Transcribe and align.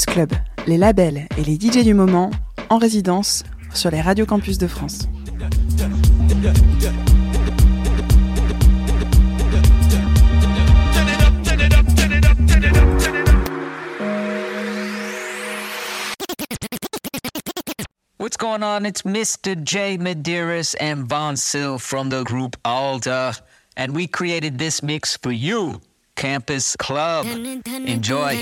Club, 0.00 0.32
les 0.66 0.78
labels 0.78 1.28
et 1.36 1.44
les 1.44 1.56
DJ 1.56 1.84
du 1.84 1.92
moment 1.92 2.30
en 2.70 2.78
résidence 2.78 3.44
sur 3.74 3.90
les 3.90 4.00
radios 4.00 4.24
campus 4.24 4.56
de 4.56 4.66
France. 4.66 5.06
What's 18.18 18.38
going 18.38 18.62
on? 18.62 18.86
It's 18.86 19.02
Mr. 19.02 19.62
J. 19.62 19.98
Medeiros 19.98 20.74
and 20.80 21.06
Von 21.06 21.36
Sil 21.36 21.76
from 21.78 22.08
the 22.08 22.24
group 22.24 22.56
Alda, 22.64 23.34
and 23.76 23.94
we 23.94 24.06
created 24.06 24.58
this 24.58 24.82
mix 24.82 25.18
for 25.18 25.32
you, 25.32 25.80
Campus 26.16 26.76
Club. 26.76 27.26
Enjoy. 27.26 28.36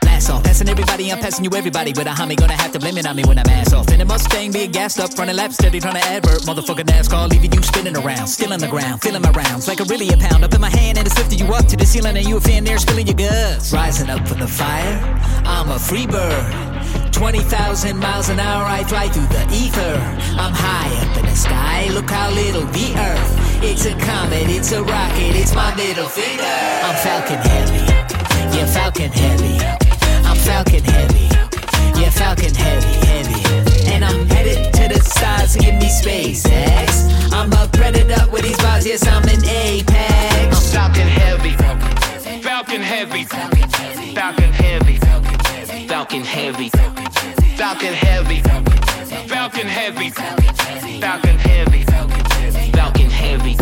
Blast 0.00 0.30
off, 0.30 0.42
passing 0.44 0.68
everybody, 0.68 1.12
I'm 1.12 1.18
passing 1.18 1.44
you 1.44 1.50
everybody. 1.54 1.92
With 1.92 2.06
a 2.06 2.10
homie 2.10 2.36
gonna 2.36 2.54
have 2.54 2.72
to 2.72 2.78
blame 2.78 2.96
it 2.98 3.06
on 3.06 3.16
me 3.16 3.24
when 3.24 3.38
I'm 3.38 3.48
ass 3.48 3.72
off. 3.72 3.92
In 3.92 4.00
a 4.00 4.04
Mustang, 4.04 4.52
being 4.52 4.70
gassed 4.70 4.98
up, 4.98 5.10
running 5.18 5.36
laps, 5.36 5.54
steady 5.54 5.80
trying 5.80 5.94
to 5.94 6.04
advert. 6.04 6.42
Motherfucker 6.42 6.84
NASCAR, 6.84 7.28
leaving 7.28 7.52
you 7.52 7.62
spinning 7.62 7.96
around. 7.96 8.26
Still 8.28 8.52
on 8.52 8.60
the 8.60 8.68
ground, 8.68 9.02
feeling 9.02 9.22
my 9.22 9.30
rounds. 9.30 9.68
Like 9.68 9.80
a 9.80 9.84
really 9.84 10.08
a 10.08 10.16
pound 10.16 10.44
up 10.44 10.54
in 10.54 10.60
my 10.60 10.70
hand, 10.70 10.98
and 10.98 11.06
it's 11.06 11.16
lifting 11.18 11.38
you 11.38 11.52
up 11.52 11.66
to 11.66 11.76
the 11.76 11.86
ceiling, 11.86 12.16
and 12.16 12.26
you 12.26 12.38
a 12.38 12.40
fan 12.40 12.64
there 12.64 12.78
spilling 12.78 13.06
your 13.06 13.16
guts. 13.16 13.72
Rising 13.72 14.08
up 14.10 14.26
from 14.26 14.40
the 14.40 14.48
fire, 14.48 14.98
I'm 15.44 15.70
a 15.70 15.78
free 15.78 16.06
bird. 16.06 16.75
20,000 17.16 17.96
miles 17.96 18.28
an 18.28 18.38
hour, 18.38 18.66
I 18.66 18.84
fly 18.84 19.08
through 19.08 19.26
the 19.28 19.42
ether. 19.50 19.96
I'm 20.36 20.52
high 20.52 20.92
up 21.00 21.16
in 21.16 21.24
the 21.24 21.34
sky, 21.34 21.88
look 21.88 22.10
how 22.10 22.30
little 22.30 22.66
the 22.76 22.92
earth. 22.92 23.64
It's 23.64 23.86
a 23.86 23.96
comet, 24.04 24.50
it's 24.52 24.70
a 24.72 24.84
rocket, 24.84 25.32
it's 25.34 25.54
my 25.54 25.74
middle 25.76 26.08
finger. 26.08 26.44
I'm 26.44 26.94
Falcon 27.00 27.40
Heavy, 27.40 27.80
yeah, 28.52 28.66
Falcon 28.66 29.10
Heavy. 29.10 29.56
I'm 30.28 30.36
Falcon 30.36 30.84
Heavy, 30.84 31.28
yeah, 31.98 32.10
Falcon 32.10 32.54
Heavy, 32.54 33.06
heavy. 33.06 33.90
And 33.92 34.04
I'm 34.04 34.26
headed 34.26 34.74
to 34.74 34.88
the 34.92 35.00
stars 35.00 35.54
to 35.54 35.58
give 35.58 35.74
me 35.76 35.88
SpaceX. 35.88 37.32
I'm 37.32 37.50
a 37.50 37.66
predator 37.72 38.30
with 38.30 38.42
these 38.42 38.58
bars, 38.58 38.86
yes, 38.86 39.06
I'm 39.06 39.24
an 39.24 39.42
apex. 39.42 40.54
I'm 40.54 40.92
Falcon 40.92 41.08
Heavy. 41.08 41.56
Falcon 41.56 41.96
Heavy. 42.20 42.42
Falcon 42.42 42.82
Heavy. 42.82 43.24
Falcon 43.24 43.70
Heavy. 43.72 44.14
Falcon 44.14 44.52
Heavy. 44.52 45.35
Falcon 45.66 46.22
Heavy. 46.22 46.70
Falcon 47.56 47.92
Heavy. 47.92 48.42
Falcon 49.28 49.66
Heavy. 49.66 50.10
Falcon 51.00 51.38
heavy. 51.38 51.84
Falcon 52.72 53.10
heavy. 53.10 53.56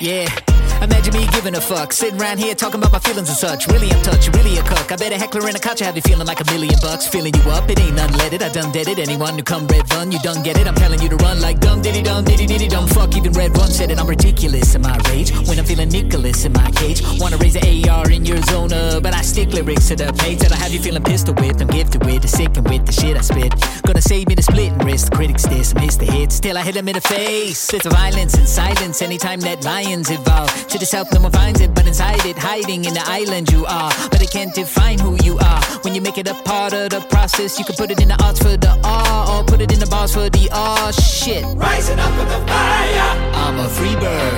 Yeah. 0.00 0.55
Imagine 0.86 1.14
me 1.14 1.26
giving 1.32 1.56
a 1.56 1.60
fuck, 1.60 1.92
sitting 1.92 2.20
around 2.20 2.38
here 2.38 2.54
talking 2.54 2.78
about 2.78 2.92
my 2.92 3.00
feelings 3.00 3.28
and 3.28 3.36
such. 3.36 3.66
Really, 3.66 3.90
I'm 3.90 4.00
touched, 4.02 4.32
really 4.36 4.56
a 4.56 4.62
cook. 4.62 4.92
I 4.92 4.94
bet 4.94 5.10
a 5.10 5.18
heckler 5.18 5.48
in 5.48 5.56
a 5.56 5.58
couch 5.58 5.80
have 5.80 5.96
you 5.96 6.02
feeling 6.02 6.28
like 6.28 6.38
a 6.38 6.44
million 6.52 6.78
bucks. 6.80 7.08
Feeling 7.08 7.34
you 7.34 7.42
up, 7.50 7.68
it 7.68 7.80
ain't 7.80 7.98
unleaded. 7.98 8.40
I 8.40 8.50
done 8.50 8.70
did 8.70 8.86
it. 8.86 9.00
Anyone 9.00 9.34
who 9.34 9.42
come 9.42 9.66
red 9.66 9.92
run, 9.92 10.12
you 10.12 10.20
done 10.20 10.44
get 10.44 10.56
it. 10.56 10.68
I'm 10.68 10.76
telling 10.76 11.02
you 11.02 11.08
to 11.08 11.16
run 11.16 11.40
like 11.40 11.58
dumb 11.58 11.82
diddy 11.82 12.02
dum 12.02 12.22
diddy 12.22 12.46
diddy 12.46 12.68
dum 12.68 12.86
fuck. 12.86 13.16
Even 13.16 13.32
red 13.32 13.56
run 13.56 13.68
said 13.68 13.90
it. 13.90 13.98
I'm 13.98 14.06
ridiculous 14.06 14.76
in 14.76 14.82
my 14.82 14.96
rage 15.10 15.32
when 15.48 15.58
I'm 15.58 15.64
feeling 15.64 15.88
Nicholas 15.88 16.44
in 16.44 16.52
my 16.52 16.70
cage. 16.70 17.02
Wanna 17.18 17.38
raise 17.38 17.56
an 17.56 17.90
AR 17.90 18.08
in 18.08 18.24
your 18.24 18.40
zona, 18.42 19.00
but 19.02 19.12
I 19.12 19.22
stick 19.22 19.52
lyrics 19.52 19.88
to 19.88 19.96
the 19.96 20.12
page 20.12 20.38
that 20.38 20.52
I 20.52 20.56
have 20.56 20.72
you 20.72 20.78
feeling 20.78 21.02
pistol 21.02 21.34
whipped. 21.34 21.60
I'm 21.60 21.66
gifted 21.66 22.04
with 22.04 22.22
the 22.22 22.28
sick 22.28 22.56
and 22.56 22.68
with 22.68 22.86
the 22.86 22.92
shit 22.92 23.16
I 23.16 23.22
spit. 23.22 23.52
Gonna 23.84 24.02
save 24.02 24.28
me 24.28 24.36
the 24.36 24.42
splitting 24.42 24.78
wrist. 24.78 25.10
The 25.10 25.16
critics 25.16 25.42
diss, 25.44 25.74
miss 25.74 25.96
the 25.96 26.06
hits. 26.06 26.38
Till 26.38 26.56
I 26.56 26.62
hit 26.62 26.74
them 26.74 26.86
in 26.86 26.94
the 26.94 27.00
face. 27.00 27.74
It's 27.74 27.86
violence 27.86 28.34
and 28.34 28.46
silence 28.48 29.02
anytime 29.02 29.40
that 29.40 29.64
lions 29.64 30.10
evolve. 30.10 30.50
To 30.76 30.80
the 30.80 30.84
south, 30.84 31.08
no 31.14 31.22
one 31.22 31.32
finds 31.32 31.62
it, 31.62 31.72
but 31.74 31.86
inside 31.86 32.20
it, 32.26 32.36
hiding 32.36 32.84
in 32.84 32.92
the 32.92 33.00
island 33.08 33.50
you 33.50 33.64
are. 33.64 33.88
But 34.12 34.20
it 34.20 34.30
can't 34.30 34.52
define 34.52 34.98
who 34.98 35.16
you 35.24 35.38
are. 35.38 35.62
When 35.80 35.94
you 35.94 36.02
make 36.02 36.18
it 36.18 36.28
a 36.28 36.34
part 36.44 36.74
of 36.74 36.90
the 36.90 37.00
process, 37.08 37.58
you 37.58 37.64
can 37.64 37.76
put 37.76 37.90
it 37.90 37.98
in 37.98 38.08
the 38.08 38.18
arts 38.22 38.44
for 38.44 38.60
the 38.60 38.76
R, 38.84 39.40
or 39.40 39.40
put 39.42 39.62
it 39.62 39.72
in 39.72 39.80
the 39.80 39.86
bars 39.86 40.12
for 40.12 40.28
the 40.28 40.50
R. 40.52 40.92
Shit. 40.92 41.48
Rising 41.56 41.98
up 41.98 42.12
in 42.20 42.28
the 42.28 42.40
fire. 42.44 43.08
I'm 43.40 43.56
a 43.56 43.68
free 43.72 43.96
bird. 43.96 44.36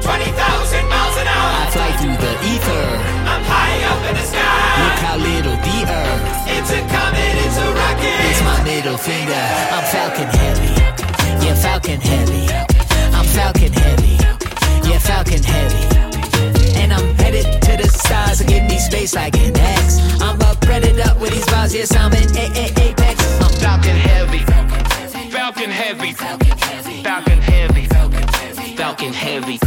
20,000 0.00 0.88
miles 0.88 1.16
an 1.20 1.28
hour. 1.28 1.52
I 1.60 1.68
fly 1.68 1.90
through 2.00 2.18
the 2.24 2.32
ether. 2.56 2.86
I'm 3.28 3.44
high 3.44 3.76
up 3.92 4.00
in 4.08 4.14
the 4.16 4.26
sky. 4.32 4.80
Look 4.80 4.98
how 5.04 5.16
little 5.20 5.58
the 5.60 5.78
earth. 5.92 6.24
It's 6.56 6.72
a 6.72 6.80
comet, 6.88 7.36
it's 7.44 7.58
a 7.60 7.68
rocket. 7.68 8.16
It's 8.32 8.40
my 8.48 8.64
middle 8.64 8.96
finger. 8.96 9.44
I'm 9.76 9.84
Falcon 9.92 10.28
Heavy. 10.40 10.72
Yeah, 11.44 11.52
Falcon 11.52 12.00
Heavy. 12.00 12.48
I'm 13.12 13.28
Falcon 13.36 13.74
Heavy. 13.76 14.35
Yeah, 14.88 14.98
Falcon 14.98 15.42
Heavy. 15.42 15.82
And 16.80 16.92
I'm 16.92 17.14
headed 17.16 17.44
to 17.62 17.76
the 17.76 17.88
stars 17.88 18.38
to 18.38 18.44
give 18.44 18.64
me 18.64 18.78
space 18.78 19.14
like 19.14 19.36
an 19.36 19.56
X. 19.56 19.98
I'm 20.20 20.40
a 20.40 20.54
predator 20.60 21.12
with 21.20 21.32
these 21.32 21.46
bars, 21.46 21.74
yes, 21.74 21.94
I'm 21.94 22.12
an 22.12 22.36
apex. 22.36 23.16
I'm 23.40 23.50
Falcon 23.60 23.96
Heavy. 23.96 24.40
Falcon 25.30 25.70
Heavy. 25.70 26.12
Falcon 26.12 27.38
Heavy. 27.38 27.86
Falcon 28.76 29.12
Heavy. 29.12 29.58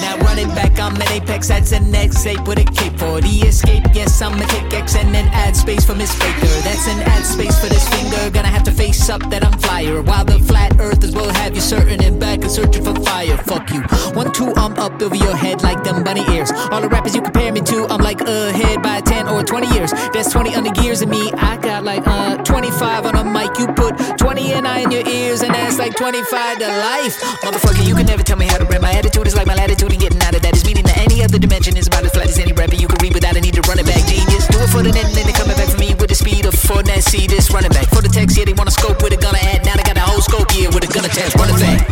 Now 0.00 0.16
run 0.18 0.38
it 0.38 0.48
back, 0.48 0.78
I'm 0.78 0.94
an 0.96 1.08
apex, 1.12 1.48
that's 1.48 1.72
an 1.72 1.92
X8 1.92 2.46
with 2.46 2.58
a 2.58 2.64
cape 2.64 2.98
for 2.98 3.20
the 3.20 3.34
escape. 3.48 3.84
Yes, 3.94 4.20
I'ma 4.20 4.44
take 4.46 4.72
X 4.72 4.94
and 4.96 5.14
then 5.14 5.28
add 5.28 5.56
space 5.56 5.84
for 5.84 5.94
Miss 5.94 6.14
Faker. 6.14 6.46
That's 6.64 6.86
an 6.88 7.00
add 7.00 7.24
space 7.24 7.58
for 7.58 7.66
this 7.66 7.88
finger. 7.88 8.30
Gonna 8.30 8.48
have 8.48 8.62
to 8.64 8.72
face 8.72 9.08
up 9.08 9.22
that 9.30 9.44
I'm 9.44 9.58
flyer. 9.58 10.02
While 10.02 10.24
the 10.24 10.38
flat 10.40 10.78
earthers 10.80 11.14
will 11.14 11.30
have 11.30 11.54
you 11.54 11.60
certain 11.60 12.02
and 12.02 12.20
back 12.20 12.42
and 12.42 12.50
searching 12.50 12.84
for 12.84 12.94
fire. 13.02 13.36
Fuck 13.38 13.70
you. 13.72 13.82
One, 14.14 14.32
two, 14.32 14.52
I'm 14.56 14.74
up 14.74 15.00
over 15.00 15.16
your 15.16 15.34
head 15.36 15.62
like 15.62 15.82
them 15.84 16.04
bunny 16.04 16.24
ears. 16.34 16.50
All 16.70 16.80
the 16.80 16.88
rappers 16.88 17.14
you 17.14 17.22
compare 17.22 17.52
me 17.52 17.60
to, 17.62 17.86
I'm 17.86 18.00
like 18.02 18.20
ahead 18.20 18.82
by 18.82 19.00
10 19.00 19.28
or 19.28 19.42
20 19.42 19.74
years. 19.74 19.92
There's 20.12 20.28
20 20.28 20.54
under 20.54 20.70
gears 20.70 21.02
of 21.02 21.08
me. 21.08 21.32
I 21.32 21.56
got 21.56 21.84
like 21.84 22.06
uh 22.06 22.36
25 22.44 23.06
on 23.06 23.16
a 23.16 23.24
mic. 23.24 23.58
You 23.58 23.66
put 23.68 23.96
20 24.18 24.52
and 24.52 24.66
I 24.66 24.80
in 24.80 24.90
your 24.90 25.06
ears, 25.06 25.42
and 25.42 25.54
that's 25.54 25.78
like 25.78 25.94
25 25.96 26.58
to 26.58 26.68
life. 26.68 27.20
Motherfucker, 27.42 27.86
you 27.86 27.94
can 27.94 28.06
never 28.06 28.22
tell 28.22 28.36
me 28.36 28.46
how 28.46 28.58
to 28.58 28.64
rap. 28.64 28.82
My 28.82 28.92
attitude 28.92 29.26
is 29.26 29.34
like 29.34 29.46
my 29.46 29.54
latitude, 29.54 29.85
and 29.92 30.00
getting 30.00 30.22
out 30.22 30.34
of 30.34 30.42
that 30.42 30.56
is 30.56 30.64
meaning 30.64 30.84
that 30.84 30.98
any 30.98 31.22
other 31.22 31.38
dimension 31.38 31.76
is 31.76 31.86
about 31.86 32.04
as 32.04 32.12
flat 32.12 32.28
as 32.28 32.38
any 32.38 32.52
rapper 32.52 32.74
you 32.74 32.88
can 32.88 32.98
read 33.02 33.14
without 33.14 33.36
a 33.36 33.40
need 33.40 33.54
to 33.54 33.62
run 33.68 33.78
it 33.78 33.86
back. 33.86 34.02
Genius, 34.06 34.46
do 34.48 34.58
it 34.58 34.70
for 34.70 34.82
the 34.82 34.90
net, 34.90 35.06
and 35.06 35.14
then 35.14 35.26
they 35.26 35.32
coming 35.32 35.56
back 35.56 35.68
for 35.68 35.78
me 35.78 35.94
with 35.94 36.08
the 36.10 36.18
speed 36.18 36.46
of 36.46 36.54
Fournette. 36.54 37.02
See 37.02 37.26
this 37.26 37.50
running 37.52 37.70
back 37.70 37.88
for 37.90 38.02
the 38.02 38.08
text, 38.08 38.36
yeah, 38.36 38.44
they 38.44 38.54
wanna 38.54 38.74
scope 38.74 39.02
with 39.02 39.12
a 39.12 39.20
gunner 39.20 39.42
at. 39.52 39.64
Now 39.64 39.76
they 39.76 39.86
got 39.86 39.96
a 39.96 40.04
whole 40.04 40.20
scope 40.20 40.50
here 40.50 40.70
with 40.70 40.82
a 40.84 40.90
gunner 40.90 41.12
test, 41.12 41.36
running 41.36 41.60
back. 41.60 41.86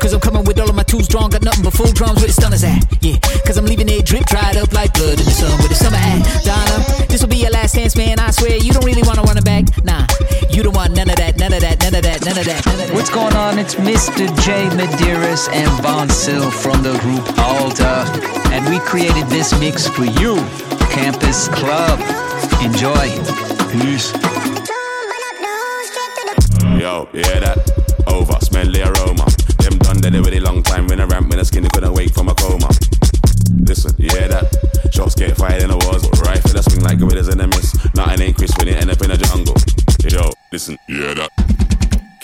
Cause 0.00 0.12
I'm 0.12 0.20
coming 0.20 0.44
with 0.44 0.58
all 0.60 0.68
of 0.68 0.76
my 0.76 0.82
tools 0.82 1.08
drawn, 1.08 1.30
got 1.30 1.42
nothing 1.42 1.64
but 1.64 1.72
full 1.72 1.90
drums 1.92 2.20
with 2.20 2.34
the 2.34 2.36
stunners 2.36 2.64
at. 2.64 2.82
Yeah, 3.02 3.18
cause 3.46 3.56
I'm 3.56 3.66
leaving 3.66 3.88
it 3.88 4.04
drip 4.04 4.26
dried 4.26 4.56
up 4.56 4.72
like 4.72 4.92
blood 4.94 5.18
in 5.18 5.24
the 5.24 5.34
sun 5.34 5.56
with 5.58 5.70
the 5.70 5.78
summer 5.78 5.98
at. 5.98 6.20
Donna, 6.44 7.06
this 7.06 7.22
will 7.22 7.30
be 7.30 7.38
your 7.38 7.50
last 7.50 7.74
chance, 7.74 7.96
man. 7.96 8.18
I 8.18 8.30
swear 8.30 8.56
you 8.56 8.72
don't 8.72 8.84
really 8.84 9.02
wanna 9.02 9.22
run 9.22 9.38
it 9.38 9.44
back. 9.44 9.64
Nah, 9.84 10.06
you 10.50 10.62
don't 10.62 10.74
want 10.74 10.94
none 10.94 11.10
of 11.10 11.16
that, 11.16 11.38
none 11.38 11.52
of 11.52 11.60
that, 11.60 11.78
none 11.80 11.94
of 11.94 12.02
that, 12.02 12.24
none 12.24 12.38
of 12.38 12.44
that. 12.44 12.65
What's 13.06 13.14
going 13.14 13.36
on? 13.36 13.58
It's 13.60 13.76
Mr. 13.76 14.26
J. 14.42 14.66
Medeiros 14.74 15.48
and 15.52 15.70
20syl 15.78 16.50
from 16.50 16.82
the 16.82 16.98
group 16.98 17.22
ALLTTA, 17.38 18.50
and 18.50 18.68
we 18.68 18.80
created 18.80 19.28
this 19.28 19.56
mix 19.60 19.86
for 19.86 20.04
you, 20.04 20.34
Campus 20.90 21.46
Club. 21.46 22.00
Enjoy. 22.66 23.06
Peace. 23.70 24.10
Yo, 26.82 27.06
hear 27.12 27.38
that? 27.46 28.02
Over, 28.08 28.40
smell 28.40 28.66
the 28.66 28.82
aroma. 28.82 29.30
Them 29.62 29.78
done 29.78 30.00
dead 30.00 30.16
already 30.16 30.40
long 30.40 30.64
time 30.64 30.88
when 30.88 31.00
I 31.00 31.04
ramp 31.04 31.28
when 31.28 31.38
the 31.38 31.44
skinny 31.44 31.68
couldn't 31.68 31.94
wake 31.94 32.12
from 32.12 32.28
a 32.28 32.34
coma. 32.34 32.70
Listen, 33.54 33.94
hear 34.02 34.26
that? 34.26 34.90
Shots 34.92 35.14
get 35.14 35.36
fired 35.36 35.62
in 35.62 35.68
the 35.68 35.78
wars, 35.86 36.02
rifle 36.22 36.50
that 36.54 36.64
swing 36.64 36.82
like 36.82 36.98
gorillas 36.98 37.28
in 37.28 37.38
the 37.38 37.46
mist. 37.46 37.94
Nothing 37.94 38.22
ain't 38.22 38.36
crisp 38.36 38.58
when 38.58 38.66
it 38.66 38.82
end 38.82 38.90
up 38.90 39.00
in 39.00 39.10
the 39.10 39.16
jungle. 39.16 39.54
Yo, 40.10 40.32
listen, 40.50 40.76
hear 40.88 41.14
that? 41.14 41.75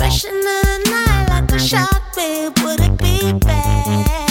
Rushing 0.00 0.40
the 0.40 0.90
night 0.90 1.26
like 1.28 1.52
a 1.52 1.58
shark, 1.58 2.14
babe, 2.14 2.58
would 2.58 2.80
it 2.80 2.98
be 2.98 3.32
bad? 3.38 4.23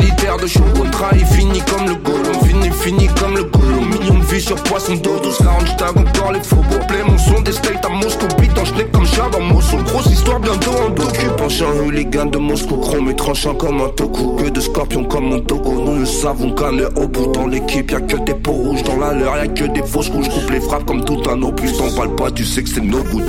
Militaire 0.00 0.36
de 0.36 0.46
shogun 0.46 0.90
Trahi 0.90 1.24
fini 1.24 1.60
comme 1.60 1.86
le 1.86 1.94
golem 1.94 2.34
Fini 2.44 2.70
fini 2.70 3.08
comme 3.18 3.36
le 3.36 3.44
golem 3.44 3.88
Million 3.90 4.18
de 4.18 4.24
vues 4.24 4.40
sur 4.40 4.56
poisson 4.56 4.94
d'eau 4.94 5.18
12 5.22 5.38
je 5.66 5.76
tag 5.76 5.96
encore 5.96 6.32
les 6.32 6.42
faux 6.42 6.56
Play 6.88 7.02
mon 7.06 7.18
son 7.18 7.40
des 7.42 7.52
steaks 7.52 7.84
à 7.84 7.88
Moscou 7.88 8.26
Beat 8.38 8.58
en 8.58 8.64
comme 8.92 9.06
chat 9.06 9.28
dans 9.30 9.40
Moscou. 9.40 9.76
Grosse 9.84 10.06
histoire 10.06 10.40
bientôt 10.40 10.70
en 10.70 10.90
docu 10.90 11.26
Penchant 11.36 11.70
hooligan 11.70 12.26
de 12.26 12.38
Moscou 12.38 12.76
Chrome 12.76 13.10
et 13.10 13.16
tranchant 13.16 13.54
comme 13.54 13.80
un 13.80 13.88
toku. 13.90 14.36
Que 14.36 14.48
de 14.50 14.60
scorpions 14.60 15.04
comme 15.04 15.26
mon 15.26 15.40
togo 15.40 15.72
Nous 15.84 16.00
le 16.00 16.06
savons 16.06 16.52
qu'un 16.52 16.78
au 16.96 17.06
bout 17.08 17.32
Dans 17.32 17.46
l'équipe 17.46 17.90
y'a 17.90 18.00
que 18.00 18.16
des 18.24 18.34
peaux 18.34 18.52
rouges 18.52 18.82
Dans 18.82 18.96
la 18.96 19.12
leur 19.12 19.36
y'a 19.36 19.46
que 19.48 19.64
des 19.64 19.82
fausses 19.82 20.10
couches 20.10 20.28
Coupe 20.28 20.50
les 20.50 20.60
frappes 20.60 20.86
comme 20.86 21.04
tout 21.04 21.22
un 21.30 21.40
opus 21.42 21.76
T'en 21.76 21.90
parles 21.94 22.16
pas 22.16 22.30
tu 22.30 22.44
sais 22.44 22.62
que 22.62 22.68
c'est 22.68 22.80
no 22.80 23.02
good. 23.04 23.24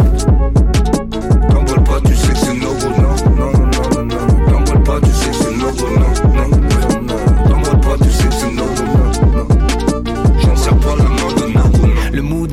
T'en 1.49 1.81
pas 1.83 1.99
tu 2.05 2.15
sais 2.15 2.33
que 2.33 2.37
c'est 2.37 2.53
no 2.53 2.69
good 2.73 2.97
Non, 2.97 3.35
non, 3.37 3.51
non, 3.51 4.03
non, 4.05 4.51
non 4.51 4.63
T'en 4.63 4.79
pas 4.81 4.99
tu 5.01 5.11
sais 5.11 5.29
que 5.29 5.35
c'est 5.35 5.57
no 5.57 5.71
good 5.71 5.99
non, 5.99 6.20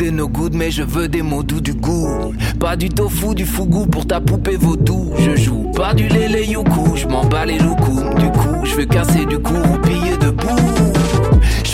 Le 0.09 0.12
mood 0.12 0.21
est 0.21 0.23
no 0.23 0.29
good 0.29 0.55
mais 0.55 0.71
je 0.71 0.83
veux 0.83 1.07
des 1.07 1.21
mots 1.21 1.43
doux 1.43 1.61
du 1.61 1.75
goût 1.75 2.33
Pas 2.59 2.77
du 2.77 2.88
tofu, 2.88 3.35
du 3.35 3.45
fougou 3.45 3.87
pour 3.87 4.07
ta 4.07 4.21
poupée 4.21 4.57
vaudou 4.57 5.12
Je 5.19 5.37
joue 5.37 5.71
pas 5.75 5.93
du 5.93 6.09
lélé 6.09 6.47
youkou, 6.47 6.97
je 6.97 7.07
m'en 7.07 7.27
bats 7.27 7.45
les 7.45 7.59
loucous 7.59 8.03
Du 8.19 8.31
coup, 8.31 8.65
je 8.65 8.75
veux 8.75 8.87
casser 8.87 9.27
du 9.27 9.38
cou, 9.38 9.61
piller 9.83 10.17
debout 10.17 10.57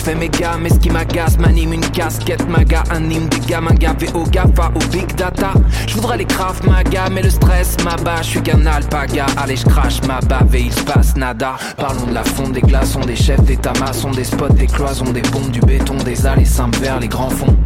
fais 0.05 0.13
mes 0.13 0.29
gars, 0.29 0.57
mais 0.61 0.69
ce 0.69 0.75
qui 0.75 0.91
m'agace 0.91 1.39
m'anime 1.39 1.73
une 1.73 1.89
casquette 1.89 2.47
maga, 2.47 2.83
anime 2.91 3.27
des 3.27 3.39
gamins 3.39 3.73
gavés 3.73 4.09
au 4.13 4.23
GAFA, 4.23 4.71
au 4.75 4.91
big 4.91 5.15
data. 5.15 5.53
Je 5.87 5.95
voudrais 5.95 6.17
les 6.17 6.25
craft 6.25 6.63
maga, 6.67 7.09
mais 7.11 7.23
le 7.23 7.31
stress 7.31 7.75
m'abat. 7.83 8.21
Je 8.21 8.27
suis 8.27 8.41
qu'un 8.43 8.63
alpaga, 8.67 9.25
allez 9.35 9.55
je 9.55 9.65
crache 9.65 9.99
ma 10.07 10.19
bave 10.19 10.55
et 10.55 10.61
il 10.61 10.71
se 10.71 10.83
passe 10.83 11.15
nada. 11.15 11.55
Parlons 11.77 12.05
de 12.05 12.13
la 12.13 12.23
fonte 12.23 12.51
des 12.51 12.61
glaçons, 12.61 12.99
des 12.99 13.15
chefs 13.15 13.43
d'état 13.45 13.73
maçons, 13.79 14.11
des 14.11 14.25
spots, 14.25 14.49
des 14.49 14.67
cloisons, 14.67 15.11
des 15.11 15.23
bombes, 15.23 15.49
du 15.49 15.61
béton, 15.61 15.97
des 16.05 16.27
allées 16.27 16.45
vers 16.79 16.99
les 16.99 17.07
grands 17.07 17.31
fonds. 17.31 17.57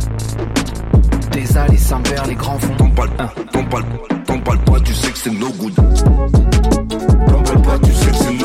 Des 1.32 1.58
allées 1.58 1.78
simples 1.78 2.10
vers 2.10 2.26
les 2.28 2.36
grands 2.36 2.60
fonds. 2.60 2.76
T'en 2.78 2.90
parles, 2.90 3.10
t'en 3.52 3.64
parles, 3.66 3.86
t'en 4.26 4.40
parles 4.40 4.60
pas, 4.60 4.80
tu 4.82 4.94
sais 4.94 5.12
que 5.12 5.18
c'est 5.18 5.32
no 5.32 5.50
good. 5.52 5.76
T'en 5.76 7.44
parles 7.44 7.62
pas, 7.62 7.80
tu 7.80 7.92
sais 7.92 8.12
que 8.12 8.16
c'est 8.18 8.34
no 8.34 8.38
good. 8.38 8.39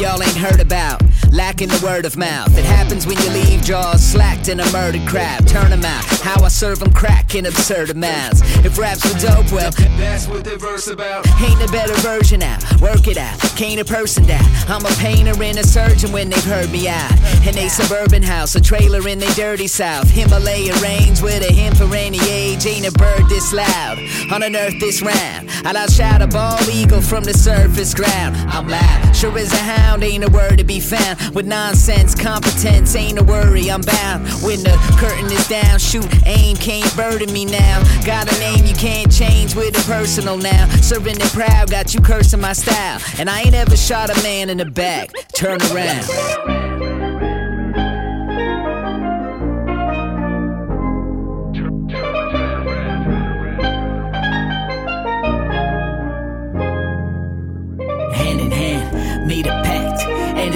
Y'all 0.00 0.22
ain't 0.22 0.36
heard 0.36 0.60
about. 0.60 1.02
Lacking 1.30 1.68
the 1.68 1.80
word 1.84 2.06
of 2.06 2.16
mouth. 2.16 2.56
It 2.56 2.64
happens 2.64 3.06
when 3.06 3.18
you 3.18 3.30
leave 3.30 3.62
jaws 3.62 4.02
slacked 4.02 4.48
in 4.48 4.58
a 4.58 4.72
murdered 4.72 5.06
crowd. 5.06 5.46
Turn 5.46 5.70
them 5.70 5.84
out. 5.84 6.02
How 6.22 6.42
I 6.42 6.48
serve 6.48 6.80
them 6.80 6.92
crack 6.92 7.34
in 7.34 7.46
absurd 7.46 7.90
amounts. 7.90 8.40
If 8.64 8.78
raps 8.78 9.04
were 9.04 9.20
dope, 9.20 9.52
well, 9.52 9.70
that's 9.98 10.26
what 10.26 10.42
the 10.44 10.56
verse 10.56 10.88
about. 10.88 11.28
Ain't 11.40 11.62
a 11.62 11.70
better 11.70 11.94
version 11.96 12.42
out. 12.42 12.64
Work 12.80 13.06
it 13.06 13.18
out. 13.18 13.38
Can't 13.56 13.78
a 13.80 13.84
person 13.84 14.24
down. 14.24 14.44
I'm 14.68 14.84
a 14.84 14.94
painter 14.96 15.40
and 15.40 15.58
a 15.58 15.64
surgeon 15.64 16.10
when 16.12 16.30
they've 16.30 16.44
heard 16.44 16.70
me 16.72 16.88
out. 16.88 17.12
In 17.46 17.56
a 17.58 17.68
suburban 17.68 18.22
house, 18.22 18.54
a 18.54 18.60
trailer 18.60 19.06
in 19.06 19.18
the 19.18 19.32
dirty 19.36 19.66
south. 19.66 20.10
Himalaya 20.10 20.74
range 20.80 21.20
with 21.20 21.48
a 21.48 21.52
him 21.52 21.74
for 21.74 21.94
any 21.94 22.20
age. 22.28 22.66
Ain't 22.66 22.88
a 22.88 22.92
bird 22.92 23.28
this 23.28 23.52
loud. 23.52 23.98
On 24.32 24.42
an 24.42 24.56
earth 24.56 24.80
this 24.80 25.02
round. 25.02 25.49
I'll 25.64 25.74
outshout 25.74 26.20
a 26.22 26.72
eagle 26.72 27.02
from 27.02 27.24
the 27.24 27.34
surface 27.34 27.94
ground. 27.94 28.36
I'm 28.36 28.68
loud. 28.68 29.14
Sure 29.14 29.36
as 29.38 29.52
a 29.52 29.56
hound, 29.56 30.02
ain't 30.02 30.24
a 30.24 30.30
word 30.30 30.58
to 30.58 30.64
be 30.64 30.80
found. 30.80 31.34
With 31.34 31.46
nonsense, 31.46 32.14
competence, 32.14 32.94
ain't 32.96 33.18
a 33.18 33.24
worry, 33.24 33.70
I'm 33.70 33.82
bound. 33.82 34.26
When 34.42 34.62
the 34.62 34.76
curtain 34.98 35.26
is 35.26 35.46
down, 35.48 35.78
shoot, 35.78 36.08
aim, 36.26 36.56
can't 36.56 36.94
burden 36.96 37.32
me 37.32 37.44
now. 37.44 37.82
Got 38.04 38.32
a 38.32 38.38
name 38.38 38.64
you 38.64 38.74
can't 38.74 39.12
change 39.12 39.54
with 39.54 39.76
a 39.76 39.86
personal 39.86 40.36
now. 40.36 40.68
Serving 40.80 41.16
it 41.16 41.32
proud, 41.32 41.70
got 41.70 41.94
you 41.94 42.00
cursing 42.00 42.40
my 42.40 42.52
style. 42.52 43.00
And 43.18 43.28
I 43.28 43.42
ain't 43.42 43.54
ever 43.54 43.76
shot 43.76 44.10
a 44.10 44.22
man 44.22 44.50
in 44.50 44.58
the 44.58 44.66
back. 44.66 45.10
Turn 45.34 45.60
around. 45.72 46.59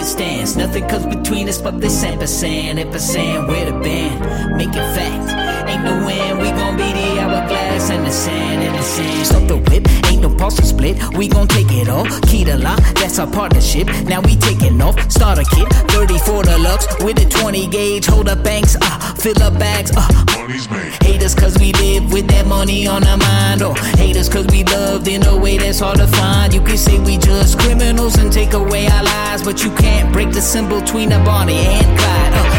Nothing 0.05 0.87
comes 0.87 1.07
between 1.07 1.49
us 1.49 1.63
but 1.63 1.81
this 1.81 2.05
ampersand. 2.05 2.79
Ampersand, 2.79 3.49
we're 3.49 3.65
the 3.65 3.73
band. 3.81 4.57
Make 4.59 4.69
it 4.69 4.75
fact. 4.75 5.44
Ain't 5.67 5.85
no 5.85 6.05
win, 6.05 6.39
we 6.39 6.51
gon' 6.51 6.77
be 6.77 6.93
the 6.93 7.21
hourglass 7.21 7.91
and 7.91 8.07
the 8.07 8.11
sand 8.11 8.63
and 8.63 8.75
the 8.75 8.83
sand. 8.83 9.27
Stop 9.27 9.49
the 9.49 9.57
whip, 9.57 9.89
ain't 10.11 10.23
no 10.23 10.35
pulse 10.35 10.57
to 10.57 10.67
split. 10.67 10.97
We 11.17 11.29
gon' 11.29 11.49
take 11.49 11.71
it 11.73 11.89
all. 11.89 12.07
Key 12.29 12.45
to 12.45 12.57
lock, 12.57 12.81
that's 12.95 13.19
our 13.19 13.27
partnership. 13.27 13.87
Now 14.05 14.21
we 14.21 14.37
taking 14.37 14.81
off. 14.81 14.99
Start 15.11 15.39
a 15.39 15.45
kit, 15.45 15.69
34 15.91 16.43
deluxe 16.45 16.87
with 17.05 17.19
a 17.19 17.29
20 17.29 17.67
gauge. 17.69 18.07
Hold 18.07 18.29
up 18.29 18.43
banks, 18.43 18.77
uh, 18.81 19.15
fill 19.15 19.43
up 19.43 19.59
bags, 19.59 19.91
uh. 19.97 20.25
Money's 20.39 20.71
made. 20.71 20.93
Hate 21.03 21.23
us 21.23 21.35
cause 21.35 21.59
we 21.59 21.73
live 21.73 22.13
with 22.13 22.27
that 22.29 22.47
money 22.47 22.87
on 22.87 23.03
our 23.05 23.17
mind. 23.17 23.63
Or 23.63 23.75
hate 23.97 24.17
us 24.17 24.29
cause 24.29 24.47
we 24.49 24.65
loved 24.65 25.09
in 25.09 25.25
a 25.27 25.37
way 25.37 25.57
that's 25.57 25.81
hard 25.81 25.99
to 25.99 26.07
find. 26.07 26.53
You 26.53 26.61
can 26.61 26.77
say 26.77 26.99
we 26.99 27.17
just 27.17 27.59
criminals 27.59 28.17
and 28.19 28.31
take 28.33 28.53
away 28.53 28.87
our 28.89 29.03
lives, 29.03 29.43
but 29.43 29.65
you 29.65 29.71
can't 29.77 30.13
break 30.13 30.33
the 30.33 30.43
symbol 30.43 30.81
between 30.81 31.13
a 31.13 31.19
Bonnie 31.25 31.57
and 31.57 31.99
Clyde. 31.99 32.35
Uh, 32.35 32.54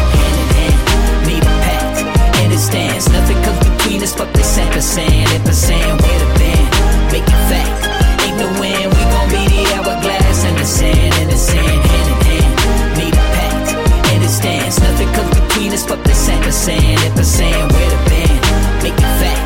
it 2.56 2.60
stands. 2.60 3.08
Nothing 3.10 3.36
comes 3.44 3.60
between 3.68 4.02
us 4.02 4.16
but 4.16 4.32
this 4.32 4.56
ampersand, 4.56 5.28
ampersand, 5.36 6.00
we're 6.00 6.20
the 6.24 6.30
band. 6.40 6.66
Make 7.12 7.28
it 7.28 7.42
fact, 7.52 7.84
ain't 8.24 8.38
no 8.40 8.48
win, 8.60 8.88
we 8.88 9.02
gon' 9.12 9.28
be 9.28 9.42
the 9.52 9.62
hourglass 9.76 10.44
and 10.44 10.56
the 10.56 10.64
sand, 10.64 11.14
and 11.20 11.30
the 11.30 11.36
sand, 11.36 11.80
hand 11.90 12.08
in 12.12 12.18
hand, 12.26 12.52
made 12.96 13.12
a 13.12 13.24
pact, 13.36 13.68
and 14.10 14.24
it 14.24 14.32
stands. 14.32 14.80
Nothing 14.80 15.10
comes 15.12 15.32
between 15.38 15.70
us 15.72 15.84
but 15.86 16.02
this 16.04 16.28
ampersand, 16.28 16.98
ampersand, 17.04 17.72
we're 17.72 17.90
the 17.92 18.00
band. 18.08 18.40
Make 18.82 18.96
it 18.96 19.12
fact, 19.20 19.44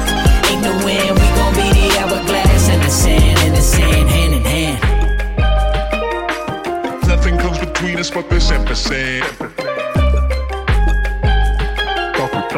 ain't 0.50 0.62
no 0.62 0.72
win, 0.86 1.10
we 1.18 1.26
gon' 1.38 1.54
be 1.58 1.66
the 1.66 1.86
hourglass 1.98 2.68
and 2.70 2.82
the 2.82 2.90
sand, 2.90 3.38
and 3.44 3.56
the 3.56 3.62
sand, 3.62 4.08
hand 4.08 4.34
in 4.38 4.44
hand 4.54 4.78
Nothing 7.08 7.36
comes 7.38 7.58
between 7.58 7.98
us 7.98 8.10
but 8.10 8.30
this 8.30 8.50
empathy. 8.52 9.49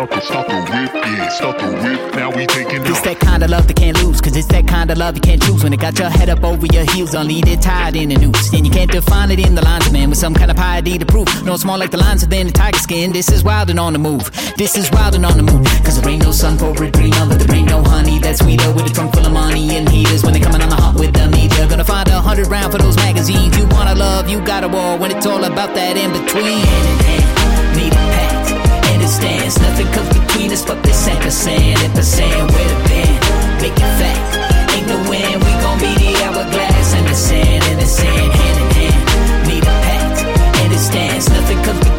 The 0.03 0.09
whip, 0.09 0.91
yeah, 0.95 1.31
the 1.31 1.69
whip. 1.79 2.15
Now 2.17 2.35
we 2.35 2.45
taking 2.47 2.83
It's 2.87 3.03
that 3.03 3.21
kind 3.21 3.45
of 3.45 3.51
love 3.51 3.69
that 3.69 3.77
can't 3.77 3.97
lose, 4.03 4.21
cause 4.21 4.35
it's 4.35 4.49
that 4.49 4.67
kind 4.67 4.91
of 4.91 4.99
love 4.99 5.15
you 5.15 5.21
can't 5.21 5.41
choose. 5.41 5.63
When 5.63 5.73
it 5.73 5.79
got 5.79 5.97
your 5.97 6.11
head 6.11 6.29
up 6.29 6.43
over 6.43 6.67
your 6.67 6.85
heels, 6.91 7.15
only 7.15 7.39
it 7.39 7.63
tied 7.63 7.95
in 7.95 8.09
the 8.09 8.17
noose. 8.17 8.53
And 8.53 8.67
you 8.67 8.73
can't 8.73 8.91
define 8.91 9.31
it 9.31 9.39
in 9.39 9.55
the 9.55 9.63
lines, 9.63 9.87
of 9.87 9.93
man, 9.93 10.11
with 10.11 10.19
some 10.19 10.35
kind 10.35 10.51
of 10.51 10.57
piety 10.57 10.99
to 10.99 11.07
prove. 11.07 11.29
No, 11.45 11.55
it's 11.55 11.65
more 11.65 11.79
like 11.79 11.93
the 11.93 11.99
lines 11.99 12.23
within 12.23 12.49
the 12.49 12.53
tiger 12.53 12.79
skin. 12.79 13.13
This 13.13 13.31
is 13.31 13.45
wild 13.45 13.71
and 13.71 13.79
on 13.79 13.93
the 13.93 14.01
move. 14.01 14.29
This 14.57 14.77
is 14.77 14.91
wild 14.91 15.15
and 15.15 15.25
on 15.25 15.37
the 15.37 15.45
move. 15.45 15.65
Cause 15.85 16.01
there 16.01 16.11
ain't 16.11 16.25
no 16.25 16.33
sun 16.33 16.59
for 16.59 16.73
a 16.73 16.91
dreamer, 16.91 17.27
but 17.29 17.39
there 17.39 17.55
ain't 17.55 17.69
no 17.69 17.85
honey 17.85 18.19
that's 18.19 18.41
sweeter 18.41 18.73
with 18.73 18.91
a 18.91 18.93
trunk 18.93 19.15
full 19.15 19.25
of 19.25 19.33
money 19.33 19.77
and 19.77 19.89
heaters. 19.89 20.25
When 20.25 20.33
they 20.33 20.41
coming 20.41 20.63
on 20.63 20.69
the 20.69 20.75
hot 20.83 20.99
with 20.99 21.15
the 21.15 21.29
media, 21.29 21.69
gonna 21.69 21.85
find 21.85 22.09
a 22.09 22.21
hundred 22.21 22.49
round 22.49 22.73
for 22.73 22.79
those 22.79 22.97
magazines. 22.97 23.57
You 23.57 23.69
wanna 23.69 23.95
love, 23.95 24.29
you 24.29 24.45
got 24.45 24.65
a 24.65 24.69
war 24.69 24.99
when 24.99 25.13
it's 25.13 25.27
all 25.27 25.45
about 25.45 25.77
that 25.77 25.97
in 25.97 26.11
between. 26.11 27.32
Nothing 29.23 29.87
comes 29.93 30.09
between 30.19 30.50
us 30.50 30.64
but 30.64 30.83
this 30.83 31.07
the 31.95 32.02
sand 32.02 32.52
where 32.52 32.75
make 33.62 33.79
it. 33.79 34.02
Ain't 34.75 34.87
no 34.88 34.99
win, 35.09 35.38
we 35.38 35.52
gon' 35.62 35.79
be 35.79 35.95
the 35.95 36.11
and 36.95 37.07
the 37.07 37.14
and 37.62 37.79
the 37.81 37.87
sand 37.87 38.33
hand 38.35 38.59
in 38.62 38.69
hand. 38.79 39.02
And. 39.62 41.29
Nothing 41.29 41.62
comes. 41.62 41.81
If 41.81 41.95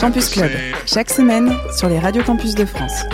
Campus 0.00 0.28
Club, 0.30 0.50
chaque 0.86 1.10
semaine 1.10 1.52
sur 1.76 1.88
les 1.88 1.98
radios 1.98 2.22
campus 2.22 2.54
de 2.54 2.64
France. 2.64 3.04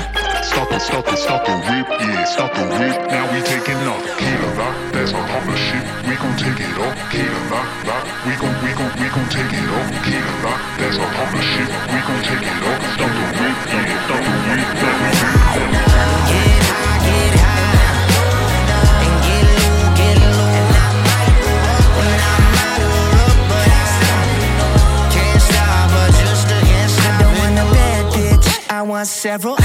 Stop 0.54 0.70
it, 0.70 0.80
stop 0.80 1.08
it, 1.08 1.18
stop 1.18 1.44
the 1.44 1.52
whip, 1.66 1.88
yeah, 1.98 2.24
stop 2.24 2.54
the 2.54 2.62
whip. 2.78 3.10
Now 3.10 3.26
we 3.34 3.42
taking 3.42 3.74
off. 3.90 4.06
Kilo 4.16 4.54
lock, 4.54 4.74
that's 4.94 5.12
our 5.12 5.26
proper 5.26 5.56
shit. 5.56 5.82
We 6.06 6.14
gon' 6.14 6.36
take 6.38 6.60
it 6.62 6.78
off. 6.78 6.94
Kilo 7.10 7.40
lock, 7.50 7.66
lock. 7.90 8.06
We 8.22 8.38
gon' 8.38 8.54
we 8.62 8.70
gon' 8.78 8.94
we 9.02 9.08
gon' 9.10 9.28
take 9.34 9.50
it 9.50 9.66
off. 9.66 9.90
Kilo 10.06 10.32
lock, 10.46 10.62
that's 10.78 10.94
our 10.96 11.10
proper 11.10 11.42
shit. 11.42 11.66
We 11.90 11.98
gon' 12.06 12.22
take 12.22 12.46
it 12.46 12.62
off. 12.70 12.78
Stop 12.94 13.10
the 13.10 13.26
whip, 13.34 13.56
yeah, 13.66 13.98
stop 14.06 14.22
the 14.22 14.30
whip. 14.46 14.62
Now 14.78 14.94
we 15.02 15.10
take 15.18 15.42
it 15.42 15.58
off. 15.58 15.74
Get 16.30 16.62
high, 16.70 17.02
get 17.02 17.34
high, 17.42 17.82
and 19.02 19.18
get 19.26 19.42
low, 19.58 19.90
get 19.98 20.16
low. 20.22 20.54
And 20.54 20.70
I 20.70 20.86
might 21.02 21.34
up 21.66 21.98
when 21.98 22.18
I'm 22.30 22.62
out 22.62 22.78
but 23.50 23.66
I 23.74 25.10
can't 25.10 25.42
stop, 25.42 25.90
but 25.90 26.14
just 26.14 26.46
stop. 26.46 26.62
I 26.62 27.18
don't 27.18 27.34
want 27.42 27.58
a 27.58 27.66
bad 27.74 28.06
bitch, 28.14 28.46
I 28.70 28.82
want 28.86 29.10
several. 29.10 29.58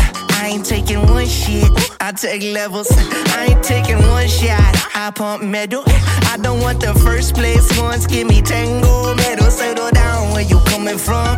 I 0.49 0.53
ain't 0.53 0.65
taking 0.65 1.05
one 1.05 1.27
shit, 1.27 1.69
I 2.01 2.11
take 2.11 2.41
levels. 2.41 2.87
I 2.91 3.49
ain't 3.51 3.63
taking 3.63 3.99
one 3.99 4.27
shot, 4.27 4.73
I 4.95 5.11
pump 5.13 5.43
metal. 5.43 5.83
I 5.85 6.39
don't 6.41 6.59
want 6.59 6.81
the 6.81 6.95
first 7.05 7.35
place 7.35 7.79
ones, 7.79 8.07
give 8.07 8.27
me 8.27 8.41
tango 8.41 9.13
medal. 9.13 9.51
Settle 9.51 9.91
down 9.91 10.33
where 10.33 10.41
you 10.41 10.59
coming 10.65 10.97
from. 10.97 11.37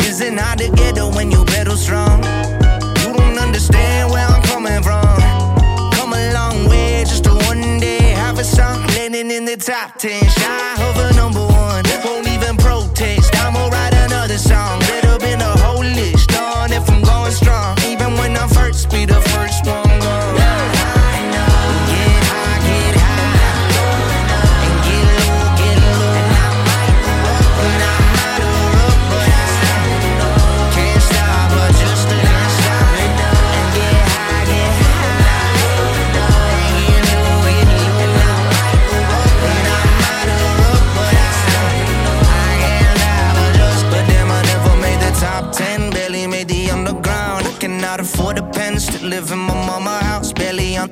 Isn't 0.00 0.36
hard 0.36 0.58
to 0.58 0.68
get 0.72 0.96
her 0.98 1.08
when 1.10 1.30
you 1.30 1.44
pedal 1.44 1.76
strong. 1.76 2.24
You 3.06 3.14
don't 3.14 3.38
understand 3.38 4.10
where 4.10 4.26
I'm 4.26 4.42
coming 4.42 4.82
from. 4.82 5.14
Come 5.92 6.12
a 6.12 6.32
long 6.34 6.68
way 6.68 7.04
just 7.06 7.22
to 7.26 7.34
one 7.46 7.78
day 7.78 8.02
have 8.18 8.40
a 8.40 8.44
song 8.44 8.84
landing 8.98 9.30
in 9.30 9.44
the 9.44 9.56
top 9.56 9.96
ten. 9.96 10.20
Shy 10.28 10.74
a 10.76 11.14
number 11.14 11.38
one, 11.38 11.84
won't 12.04 12.26
even 12.26 12.56
protest. 12.56 13.32
I'ma 13.36 13.68
write 13.68 13.94
another 13.94 14.38
song. 14.38 14.83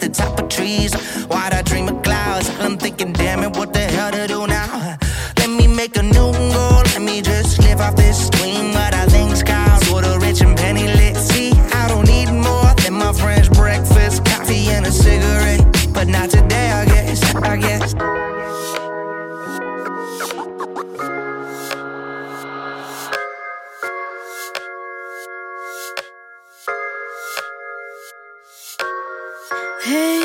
The 0.02 0.08
top 0.08 0.38
of 0.40 0.48
trees. 0.48 0.92
Why'd 1.30 1.52
I 1.52 1.62
dream 1.62 1.88
of 1.88 2.02
clouds? 2.02 2.50
I'm 2.58 2.76
thinking, 2.76 3.12
damn 3.12 3.44
it, 3.44 3.56
what 3.56 3.72
the 3.72 3.80
hell 3.80 4.10
to 4.10 4.26
do 4.26 4.46
now? 4.46 4.98
Let 5.38 5.50
me 5.50 5.68
make 5.68 5.96
a 5.96 6.02
new 6.02 6.51
Hey, 29.84 30.21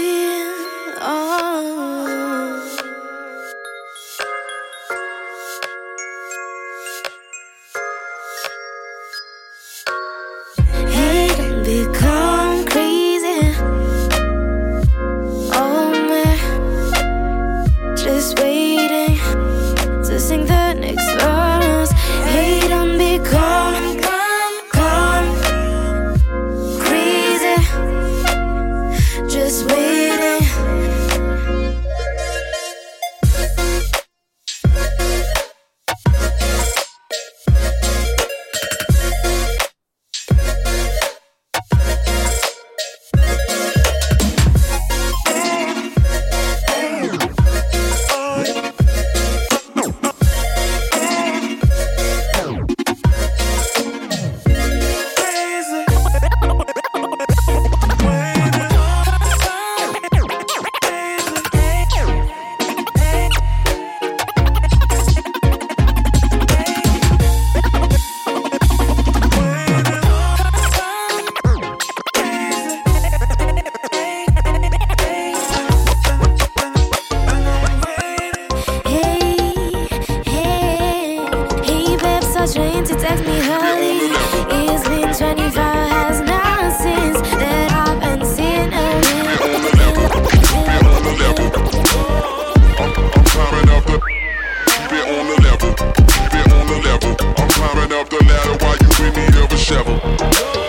ladder 98.28 98.58
while 98.64 98.78
you 98.78 98.90
in 99.08 99.14
need 99.16 99.36
of 99.44 99.52
a 99.52 99.58
shovel. 99.58 100.00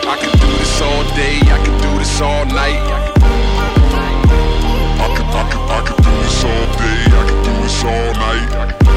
I 0.06 0.16
can 0.20 0.32
do 0.38 0.50
this 0.58 0.80
all 0.80 1.04
day, 1.14 1.38
I 1.42 1.58
can 1.64 1.76
do 1.82 1.98
this 1.98 2.20
all 2.20 2.44
night. 2.46 2.80
I 5.00 5.08
can, 5.16 5.26
I 5.26 5.50
can, 5.50 5.62
I 5.70 5.80
can 5.86 5.96
do 6.02 6.12
this 6.22 6.44
all 6.44 6.66
day. 6.78 7.00
I 7.18 7.24
can 7.28 7.38
do 7.44 7.62
this 7.62 7.84
all 7.84 8.12
night. 8.14 8.87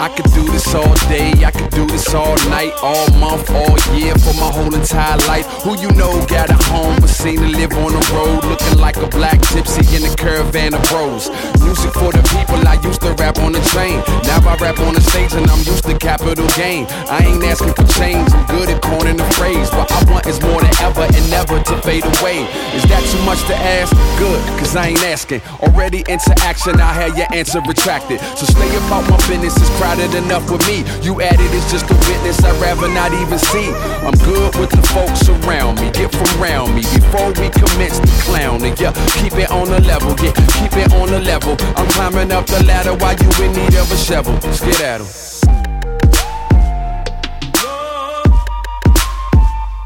I 0.00 0.08
could 0.08 0.32
do 0.32 0.42
this 0.48 0.74
all 0.74 0.94
day, 1.12 1.28
I 1.44 1.50
could 1.50 1.68
do 1.72 1.84
this 1.84 2.14
all 2.14 2.34
night, 2.48 2.72
all 2.82 3.06
month, 3.20 3.50
all 3.50 3.76
year, 3.92 4.16
for 4.16 4.32
my 4.40 4.48
whole 4.48 4.72
entire 4.74 5.18
life. 5.28 5.44
Who 5.60 5.76
you 5.76 5.92
know 5.92 6.24
got 6.24 6.48
a 6.48 6.56
home, 6.72 6.96
but 7.00 7.10
seen 7.10 7.36
to 7.36 7.44
live 7.44 7.72
on 7.76 7.92
the 7.92 8.00
road, 8.16 8.42
looking 8.48 8.78
like 8.80 8.96
a 8.96 9.06
black 9.08 9.38
gypsy 9.52 9.84
in 9.92 10.10
a 10.10 10.16
caravan 10.16 10.72
of 10.72 10.80
bros. 10.88 11.28
Music 11.60 11.92
for 11.92 12.16
the 12.16 12.24
people, 12.32 12.64
I 12.66 12.80
used 12.80 13.02
to 13.02 13.12
rap 13.20 13.36
on 13.40 13.52
the 13.52 13.60
train. 13.68 14.00
Now 14.24 14.40
I 14.48 14.56
rap 14.56 14.80
on 14.80 14.94
the 14.94 15.02
stage 15.02 15.34
and 15.34 15.44
I'm 15.50 15.60
used 15.68 15.84
to 15.84 15.92
capital 15.98 16.48
gain. 16.56 16.86
I 17.12 17.20
ain't 17.20 17.44
asking 17.44 17.74
for 17.76 17.84
change, 17.92 18.32
I'm 18.32 18.46
good 18.48 18.70
at 18.70 18.80
coining 18.80 19.18
the 19.18 19.28
phrase. 19.36 19.68
What 19.76 19.92
I 19.92 20.00
want 20.10 20.24
is 20.24 20.40
more 20.40 20.64
than 20.64 20.72
ever 20.80 21.04
and 21.12 21.24
never 21.28 21.60
to 21.60 21.76
fade 21.84 22.08
away. 22.08 22.48
Is 22.72 22.88
that 22.88 23.04
too 23.04 23.20
much 23.28 23.44
to 23.52 23.54
ask? 23.54 23.92
Good, 24.16 24.40
cause 24.56 24.74
I 24.74 24.96
ain't 24.96 25.04
asking. 25.04 25.42
Already 25.60 26.08
into 26.08 26.32
action, 26.40 26.80
I 26.80 26.96
had 26.96 27.18
your 27.20 27.28
answer 27.36 27.60
retracted. 27.68 28.18
So 28.32 28.48
stay 28.48 28.72
about 28.88 29.04
my 29.04 29.20
business, 29.28 29.52
it's 29.60 29.68
crowded 29.76 29.89
enough 29.98 30.48
with 30.50 30.64
me. 30.68 30.84
You 31.02 31.20
added 31.20 31.50
it's 31.50 31.70
just 31.70 31.90
a 31.90 31.94
witness, 32.06 32.42
I'd 32.44 32.60
rather 32.60 32.88
not 32.88 33.12
even 33.12 33.38
see. 33.38 33.72
I'm 34.06 34.14
good 34.22 34.54
with 34.56 34.70
the 34.70 34.82
folks 34.94 35.28
around 35.28 35.80
me, 35.80 35.90
get 35.90 36.12
from 36.14 36.40
around 36.40 36.74
me 36.74 36.82
before 36.82 37.28
we 37.28 37.50
commence 37.50 37.98
the 37.98 38.22
clowning. 38.24 38.76
Yeah, 38.78 38.92
keep 39.18 39.34
it 39.34 39.50
on 39.50 39.68
the 39.68 39.80
level, 39.80 40.14
yeah, 40.22 40.32
keep 40.54 40.76
it 40.76 40.92
on 40.92 41.10
the 41.10 41.20
level. 41.20 41.56
I'm 41.76 41.88
climbing 41.90 42.30
up 42.30 42.46
the 42.46 42.62
ladder 42.64 42.94
while 42.94 43.16
you 43.16 43.44
in 43.44 43.52
need 43.52 43.74
of 43.74 43.90
a 43.90 43.96
shovel. 43.96 44.34
Let's 44.34 44.60
get 44.60 44.80
at 44.80 45.00
'em. 45.00 45.06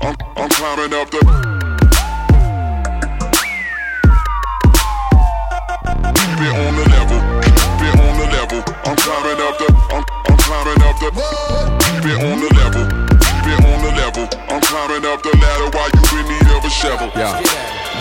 I'm, 0.03 0.17
I'm 0.37 0.51
climbing 0.51 0.93
up 0.93 1.11
the. 1.11 1.21
Keep 6.15 6.41
it 6.41 6.55
on 6.55 6.75
the 6.77 6.85
level 6.91 7.54
level. 8.55 8.75
I'm 8.85 8.97
climbing 8.97 9.41
up 9.41 9.59
the, 9.59 9.69
I'm, 9.91 10.05
I'm 10.27 10.39
climbing 10.39 10.83
up 10.83 10.97
the. 11.01 11.11
Keep 11.85 12.05
it 12.07 12.19
on 12.23 12.39
the 12.41 12.51
level. 12.55 12.85
Keep 13.19 13.47
it 13.51 13.61
on 13.65 13.79
the 13.83 13.93
level. 13.99 14.25
I'm 14.49 14.61
climbing 14.61 15.05
up 15.07 15.23
the 15.23 15.35
ladder 15.39 15.71
while 15.75 15.91
you 15.91 16.03
in 16.21 16.27
need 16.29 16.49
of 16.55 16.65
a 16.65 16.71
shovel. 16.71 17.11
Yeah. 17.15 17.41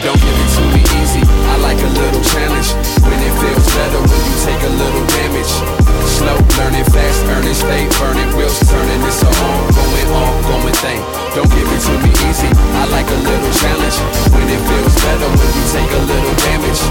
Don't 0.04 0.20
give 0.20 0.38
it 0.38 0.50
to 0.56 0.63
me 0.74 0.82
easy. 1.02 1.22
I 1.26 1.58
like 1.58 1.80
a 1.80 1.92
little 2.00 2.24
challenge. 2.24 2.70
When 3.02 3.20
it 3.20 3.34
feels 3.42 3.68
better 3.74 4.00
when 4.02 4.22
you 4.26 4.36
take 4.46 4.62
a 4.63 4.74
little 4.74 5.06
damage. 5.08 5.83
Slow, 6.13 6.38
learning 6.62 6.86
fast, 6.93 7.26
earning, 7.26 7.58
stay 7.58 7.89
burning, 7.97 8.30
wheels 8.38 8.60
turning. 8.69 9.02
It's 9.10 9.23
a 9.26 9.30
ongoing, 9.34 10.10
ongoing 10.13 10.78
thing. 10.78 11.02
Don't 11.34 11.49
give 11.49 11.65
it 11.65 11.82
to 11.89 11.93
me 12.06 12.12
easy. 12.30 12.49
I 12.78 12.86
like 12.93 13.10
a 13.10 13.19
little 13.26 13.54
challenge. 13.58 13.97
When 14.30 14.45
it 14.45 14.62
feels 14.62 14.95
better 15.02 15.30
when 15.34 15.49
you 15.58 15.65
take 15.73 15.89
a 15.89 16.04
little 16.06 16.36
damage. 16.45 16.82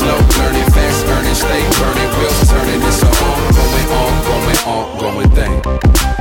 Slow, 0.00 0.16
learning 0.40 0.68
fast, 0.72 1.04
earning, 1.12 1.36
stay 1.36 1.62
burning, 1.76 2.10
wheels 2.16 2.40
turning. 2.48 2.80
It's 2.88 3.02
a 3.04 3.10
ongoing, 3.28 3.88
ongoing, 4.00 4.60
ongoing 4.64 5.30
thing. 5.36 6.13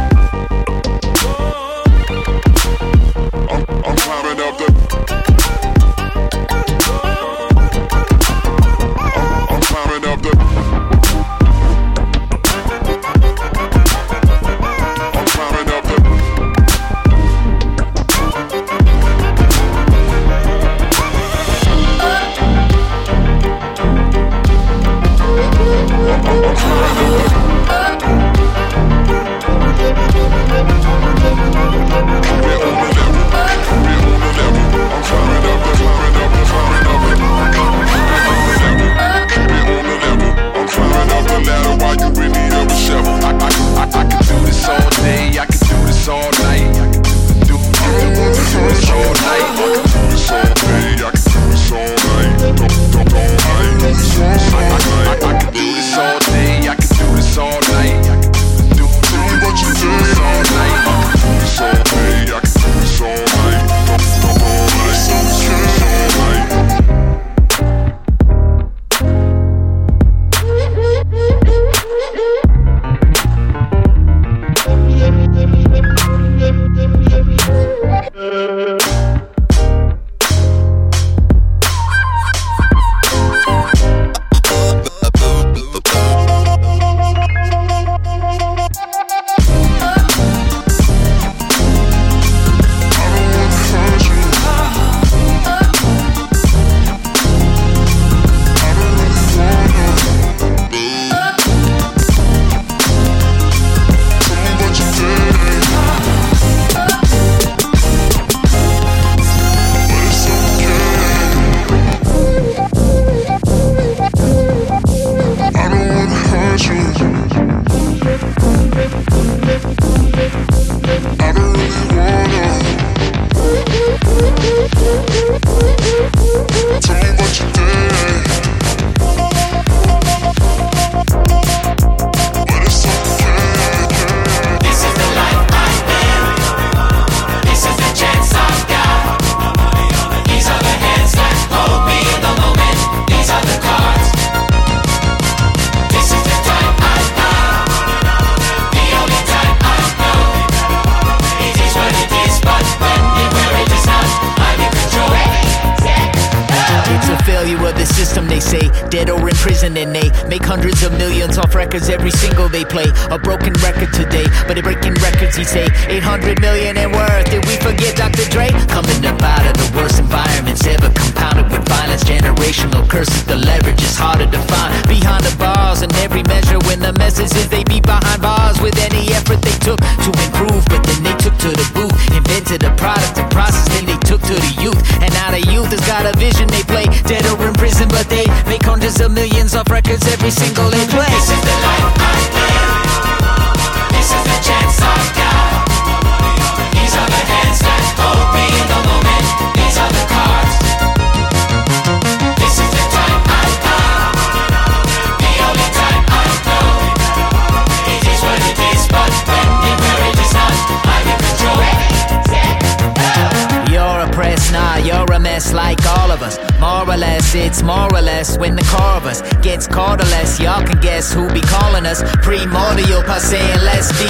It's 217.35 217.63
more 217.63 217.91
or 217.91 217.92
less, 218.13 218.37
when 218.37 218.55
the 218.55 218.65
core 218.69 218.97
of 219.01 219.05
us 219.05 219.21
gets 219.41 219.65
caught 219.65 219.99
or 219.99 220.09
less. 220.15 220.39
Y'all 220.39 220.63
can 220.63 220.79
guess 220.81 221.11
who 221.13 221.25
be 221.33 221.41
calling 221.41 221.85
us 221.85 221.99
primordial 222.21 223.01
by 223.03 223.17
saying 223.17 223.59
let's 223.65 223.89
be 223.97 224.09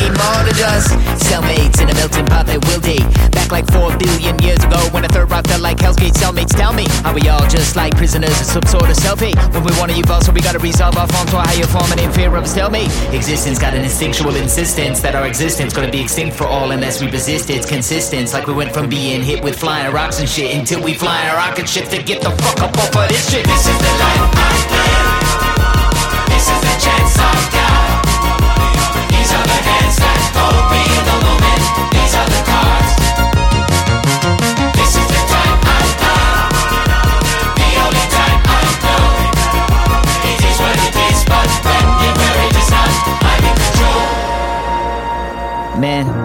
just 0.54 0.92
cellmates 1.24 1.82
in 1.82 1.90
a 1.90 1.96
melting 1.96 2.26
pot 2.28 2.46
that 2.46 2.60
will 2.68 2.82
date. 2.82 3.06
Back 3.32 3.50
like 3.52 3.66
four 3.72 3.96
billion 3.98 4.38
years 4.44 4.62
ago 4.64 4.80
when 4.92 5.04
the 5.04 5.10
third 5.10 5.32
rock 5.32 5.48
felt 5.48 5.62
like 5.62 5.80
Hell's 5.80 5.96
Gate 5.96 6.14
cellmates. 6.14 6.54
Tell 6.56 6.74
me, 6.74 6.86
are 7.06 7.14
we 7.14 7.24
all 7.30 7.46
just 7.48 7.76
like 7.76 7.96
prisoners 7.96 8.38
of 8.42 8.48
some 8.56 8.66
sort 8.68 8.90
of 8.90 8.98
self-hate? 8.98 9.38
When 9.54 9.64
we 9.64 9.74
want 9.80 9.92
to 9.92 9.98
evolve, 9.98 10.24
so 10.24 10.32
we 10.32 10.42
gotta 10.42 10.60
resolve 10.60 10.98
our 10.98 11.08
forms 11.08 11.32
to 11.32 11.38
a 11.38 11.46
higher 11.48 11.70
form 11.74 11.90
and 11.92 12.00
in 12.02 12.12
fear 12.12 12.36
of 12.36 12.44
us. 12.44 12.54
Tell 12.54 12.70
me, 12.70 12.86
Existence 13.16 13.58
got 13.58 13.74
an 13.74 13.84
instinctual 13.84 14.36
insistence 14.36 15.00
that 15.02 15.16
our 15.16 15.26
existence 15.26 15.74
gonna 15.74 15.92
be 15.92 16.02
extinct 16.02 16.36
for 16.36 16.46
all 16.46 16.72
unless 16.72 17.02
we 17.02 17.10
resist 17.10 17.50
its 17.50 17.68
consistence. 17.68 18.34
Like 18.34 18.48
we 18.48 18.54
went 18.54 18.74
from 18.74 18.90
being 18.90 19.24
hit 19.24 19.44
with 19.44 19.58
flying 19.58 19.92
rocks 19.94 20.20
and 20.20 20.28
shit 20.28 20.56
until 20.56 20.84
we 20.84 20.94
fly 20.94 21.26
a 21.32 21.36
rocket 21.36 21.68
ship 21.68 21.88
to 21.90 22.04
get 22.04 22.22
the 22.22 22.32
fuck 22.44 22.60
up 22.62 22.78
off 22.78 22.96
of 22.96 23.08
this 23.10 23.32
shit. 23.32 23.46
This 23.46 23.68
is 23.68 23.78
the. 23.80 24.03
This 26.32 26.46
is 26.50 26.62
the 26.62 26.76
chance 26.80 27.14
I've 27.20 27.48
got. 27.52 28.06
These 29.12 29.32
are 29.32 29.46
the 29.52 29.60
hands 29.70 29.98
that 29.98 30.22
hold 30.36 30.66
me 30.72 30.84
the 31.08 31.16
moment. 31.26 31.53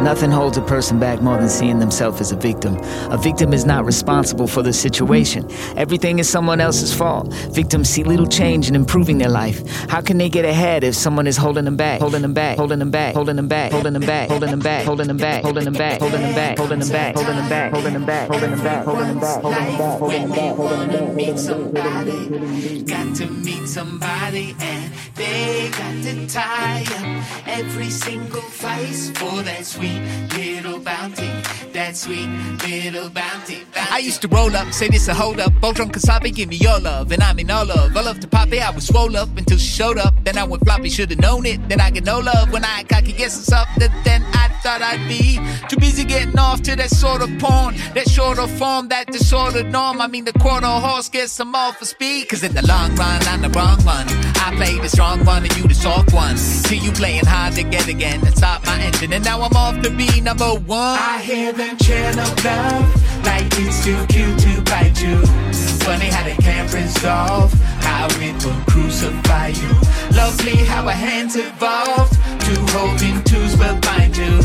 Nothing 0.08 0.30
holds 0.30 0.56
a 0.56 0.62
person 0.62 0.98
back 0.98 1.20
more 1.20 1.36
than 1.36 1.50
seeing 1.50 1.80
themselves 1.80 2.18
as 2.18 2.32
a 2.32 2.36
victim. 2.36 2.74
A 3.10 3.18
victim 3.18 3.52
is 3.52 3.66
not 3.66 3.84
responsible 3.84 4.46
for 4.46 4.62
the 4.62 4.72
situation. 4.72 5.46
Everything 5.76 6.18
is 6.18 6.26
someone 6.26 6.62
else's 6.62 6.94
fault. 6.94 7.30
Victims 7.52 7.90
see 7.90 8.04
little 8.04 8.26
change 8.26 8.70
in 8.70 8.74
improving 8.74 9.18
their 9.18 9.28
life. 9.28 9.58
How 9.90 10.00
can 10.00 10.16
they 10.16 10.30
get 10.30 10.46
ahead 10.46 10.82
if 10.82 10.94
someone 10.94 11.26
is 11.26 11.36
holding 11.36 11.66
them 11.66 11.76
back, 11.76 12.00
holding 12.00 12.22
them 12.22 12.32
back, 12.32 12.56
holding 12.56 12.78
them 12.78 12.90
back, 12.90 13.12
holding 13.14 13.36
them 13.36 13.48
back, 13.48 13.70
holding 13.70 13.92
them 13.92 14.00
back, 14.00 14.30
holding 14.30 14.48
them 14.48 14.58
back, 14.58 14.84
holding 14.86 15.08
them 15.08 15.18
back, 15.18 15.44
holding 15.44 15.66
them 15.66 15.76
back, 15.76 15.92
holding 15.92 16.24
them 16.24 16.34
back, 16.34 16.56
holding 16.58 16.80
them 16.80 16.86
back, 16.88 17.12
holding 17.12 17.20
them 17.20 17.26
back, 17.26 17.68
holding 17.68 17.92
them 17.92 18.06
back, 18.06 18.26
holding 18.26 18.52
them 18.52 18.62
back, 18.62 18.84
holding 18.86 18.86
them 18.86 18.86
back, 18.86 18.86
holding 18.86 19.10
them 19.10 19.20
back, 19.20 19.50
holding 19.50 19.68
them 19.68 20.30
back, 20.38 20.56
holding 20.56 20.88
them 20.88 20.96
back, 20.96 21.14
meet 21.14 21.38
somebody, 21.38 22.82
got 22.84 23.14
to 23.14 23.26
meet 23.26 23.68
somebody, 23.68 24.56
and 24.58 24.92
they 25.14 25.68
got 25.70 26.02
to 26.02 26.26
tie 26.26 26.84
up 26.96 27.48
every 27.48 27.90
single 27.90 28.40
vice 28.40 29.10
for 29.10 29.42
that 29.42 29.66
sweet 29.66 29.97
little 30.36 30.78
bounty, 30.80 31.30
that 31.72 31.96
sweet 31.96 32.28
little 32.66 33.10
bounty. 33.10 33.64
I 33.74 33.98
used 33.98 34.22
to 34.22 34.28
roll 34.28 34.54
up, 34.54 34.72
say 34.72 34.88
this 34.88 35.08
a 35.08 35.14
hold 35.14 35.40
up, 35.40 35.52
both 35.60 35.76
drunk 35.76 35.94
Kasabi, 35.94 36.34
give 36.34 36.48
me 36.48 36.56
your 36.56 36.78
love, 36.78 37.12
and 37.12 37.22
I 37.22 37.32
mean 37.32 37.50
all 37.50 37.66
love. 37.66 37.96
I 37.96 38.02
love 38.02 38.20
to 38.20 38.28
pop 38.28 38.52
it, 38.52 38.60
I 38.60 38.70
was 38.70 38.86
swole 38.86 39.16
up 39.16 39.28
until 39.36 39.58
she 39.58 39.68
showed 39.68 39.98
up. 39.98 40.14
Then 40.24 40.38
I 40.38 40.44
went 40.44 40.64
floppy, 40.64 40.88
should've 40.90 41.18
known 41.18 41.46
it. 41.46 41.68
Then 41.68 41.80
I 41.80 41.90
get 41.90 42.04
no 42.04 42.18
love 42.18 42.52
when 42.52 42.64
I 42.64 42.84
cocky, 42.84 43.12
guess 43.12 43.38
it's 43.38 43.52
up. 43.52 43.68
Then 43.78 44.24
thought 44.68 44.82
I'd 44.82 45.08
be 45.08 45.40
too 45.68 45.78
busy 45.80 46.04
getting 46.04 46.38
off 46.38 46.60
to 46.64 46.76
that 46.76 46.90
sort 46.90 47.22
of 47.22 47.30
porn, 47.38 47.74
that 47.94 48.06
shorter 48.06 48.46
form, 48.46 48.88
that 48.88 49.06
disordered 49.06 49.72
norm. 49.72 49.98
I 49.98 50.08
mean 50.08 50.26
the 50.26 50.34
quarter 50.34 50.66
horse 50.66 51.08
gets 51.08 51.32
some 51.32 51.54
off 51.54 51.78
for 51.78 51.86
speed, 51.86 52.28
cause 52.28 52.42
in 52.42 52.52
the 52.52 52.66
long 52.66 52.94
run 52.96 53.22
I'm 53.28 53.40
the 53.40 53.48
wrong 53.48 53.82
one. 53.86 54.06
I 54.44 54.52
play 54.56 54.78
the 54.78 54.90
strong 54.90 55.24
one 55.24 55.44
and 55.44 55.56
you 55.56 55.66
the 55.66 55.74
soft 55.74 56.12
one. 56.12 56.36
See 56.36 56.76
you 56.76 56.92
playing 56.92 57.24
hard 57.24 57.54
to 57.54 57.62
get 57.62 57.88
again 57.88 58.20
and 58.26 58.36
stop 58.36 58.66
my 58.66 58.78
engine, 58.78 59.14
and 59.14 59.24
now 59.24 59.40
I'm 59.40 59.56
off 59.56 59.80
to 59.84 59.90
be 59.90 60.20
number 60.20 60.50
one. 60.76 60.98
I 61.14 61.18
hear 61.22 61.50
them 61.52 61.78
chant 61.78 62.18
of 62.18 62.44
love, 62.44 63.24
like 63.24 63.46
it's 63.52 63.82
too 63.86 64.04
cute 64.12 64.38
to 64.40 64.60
bite 64.68 65.00
you. 65.00 65.67
Funny 65.88 66.08
how 66.08 66.22
they 66.22 66.36
can't 66.36 66.70
resolve 66.74 67.50
how 67.80 68.08
it 68.20 68.44
will 68.44 68.62
crucify 68.66 69.46
you. 69.48 69.68
Lovely 70.14 70.56
how 70.66 70.84
our 70.84 70.92
hands 70.92 71.34
evolved 71.34 72.12
to 72.12 72.54
holding 72.76 73.22
twos 73.24 73.56
will 73.56 73.80
bind 73.80 74.14
you. 74.14 74.42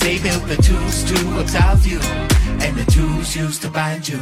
They 0.00 0.18
built 0.18 0.46
the 0.48 0.58
tools 0.60 1.02
to 1.04 1.40
absolve 1.40 1.86
you, 1.86 1.98
and 2.60 2.76
the 2.76 2.84
tools 2.92 3.34
used 3.34 3.62
to 3.62 3.70
bind 3.70 4.06
you. 4.06 4.20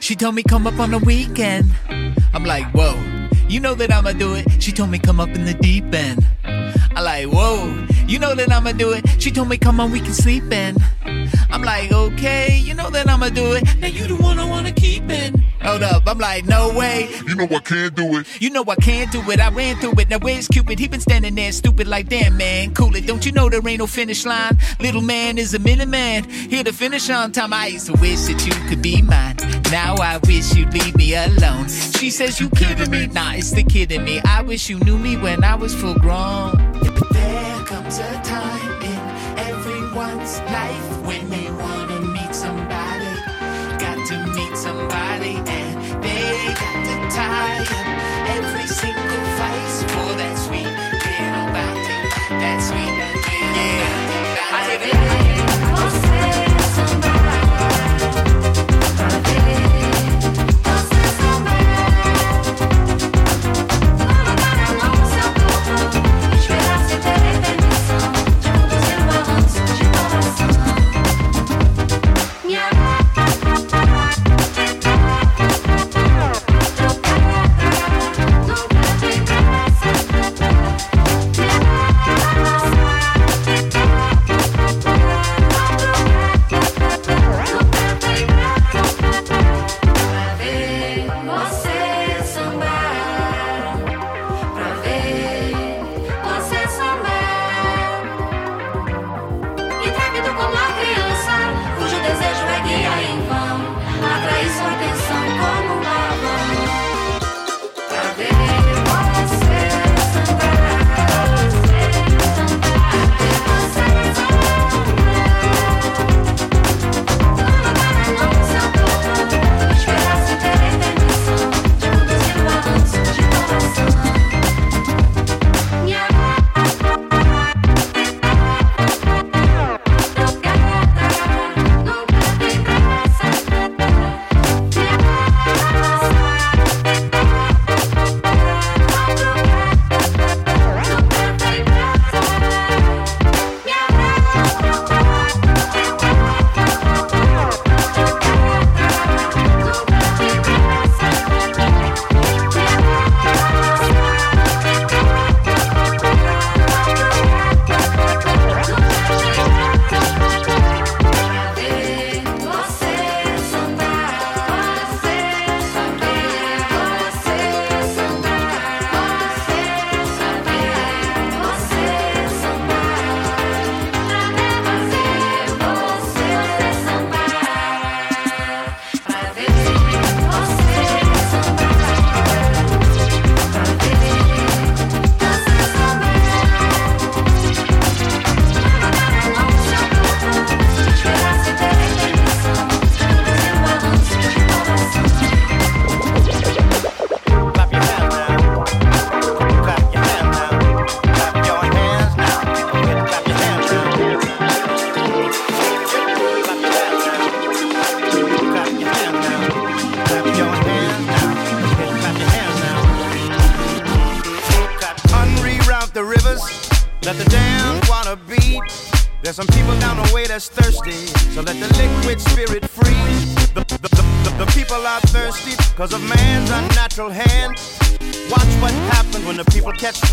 She 0.00 0.14
told 0.14 0.34
me 0.34 0.42
come 0.42 0.66
up 0.66 0.78
on 0.78 0.90
the 0.90 0.98
weekend. 0.98 1.72
I'm 2.34 2.44
like, 2.44 2.66
whoa, 2.74 3.02
you 3.48 3.58
know 3.58 3.74
that 3.76 3.90
I'ma 3.90 4.12
do 4.12 4.34
it. 4.34 4.44
She 4.62 4.72
told 4.72 4.90
me 4.90 4.98
come 4.98 5.20
up 5.20 5.30
in 5.30 5.46
the 5.46 5.54
deep 5.54 5.94
end. 5.94 6.26
I 6.44 7.00
like, 7.00 7.28
whoa, 7.28 7.86
you 8.06 8.18
know 8.18 8.34
that 8.34 8.52
I'ma 8.52 8.72
do 8.72 8.92
it. 8.92 9.08
She 9.18 9.30
told 9.30 9.48
me 9.48 9.56
come 9.56 9.80
on, 9.80 9.90
we 9.90 10.00
can 10.00 10.12
sleep 10.12 10.52
in. 10.52 10.76
I'm 11.50 11.62
like, 11.62 11.92
okay, 11.92 12.56
you 12.56 12.74
know 12.74 12.90
that 12.90 13.08
I'ma 13.08 13.28
do 13.28 13.52
it. 13.52 13.64
Now 13.78 13.88
you 13.88 14.06
the 14.06 14.16
one 14.16 14.38
I 14.38 14.48
wanna 14.48 14.72
keep 14.72 15.08
in. 15.10 15.44
Hold 15.62 15.82
up, 15.82 16.04
I'm 16.06 16.18
like, 16.18 16.46
no 16.46 16.72
way. 16.72 17.10
You 17.26 17.34
know 17.34 17.44
I 17.44 17.58
can't 17.58 17.94
do 17.94 18.16
it. 18.16 18.42
You 18.42 18.48
know 18.48 18.64
I 18.66 18.76
can't 18.76 19.12
do 19.12 19.20
it. 19.30 19.40
I 19.40 19.50
ran 19.50 19.76
through 19.76 20.00
it. 20.00 20.08
Now 20.08 20.18
where's 20.18 20.48
Cupid? 20.48 20.78
He 20.78 20.88
been 20.88 21.00
standing 21.00 21.34
there 21.34 21.52
stupid 21.52 21.86
like 21.86 22.08
damn 22.08 22.36
man. 22.36 22.72
Cool 22.72 22.96
it. 22.96 23.06
Don't 23.06 23.26
you 23.26 23.32
know 23.32 23.50
there 23.50 23.60
ain't 23.66 23.78
no 23.78 23.86
finish 23.86 24.24
line? 24.24 24.56
Little 24.80 25.02
man 25.02 25.36
is 25.36 25.52
a 25.52 25.58
minute 25.58 25.88
man. 25.88 26.24
Here 26.24 26.64
to 26.64 26.72
finish 26.72 27.10
on 27.10 27.32
time. 27.32 27.52
I 27.52 27.66
used 27.68 27.86
to 27.86 27.92
wish 27.92 28.20
that 28.22 28.46
you 28.46 28.52
could 28.68 28.80
be 28.80 29.02
mine. 29.02 29.36
Now 29.70 29.96
I 29.96 30.18
wish 30.26 30.54
you'd 30.54 30.72
leave 30.72 30.96
me 30.96 31.14
alone. 31.14 31.68
She 31.68 32.10
says 32.10 32.40
you 32.40 32.48
kidding 32.50 32.90
me. 32.90 33.06
Nah, 33.08 33.34
it's 33.34 33.50
the 33.50 33.62
kid 33.62 33.92
in 33.92 34.04
me. 34.04 34.20
I 34.24 34.40
wish 34.42 34.70
you 34.70 34.80
knew 34.80 34.98
me 34.98 35.18
when 35.18 35.44
I 35.44 35.54
was 35.56 35.74
full 35.74 35.94
grown. 35.94 36.56
There 37.12 37.64
comes 37.66 37.98
a 37.98 38.12
time 38.22 38.82
in 38.82 39.38
everyone's 39.38 40.40
life 40.40 40.89
somebody 44.90 45.36
and 45.36 46.02
they 46.02 46.54
got 46.54 46.84
to 46.84 47.16
tie 47.16 47.62
up 47.62 47.86
every 48.36 48.66
single 48.66 49.22
vice 49.38 49.82
for 49.84 49.98
oh, 50.00 50.14
that 50.16 50.36
sweet 50.36 50.64
little 50.64 51.48
bounty. 51.54 51.98
That 52.40 52.58
sweet 52.60 52.92
little 52.98 53.20
yeah. 53.54 54.46
I 54.52 54.66
live 54.68 55.26
it. 55.26 55.29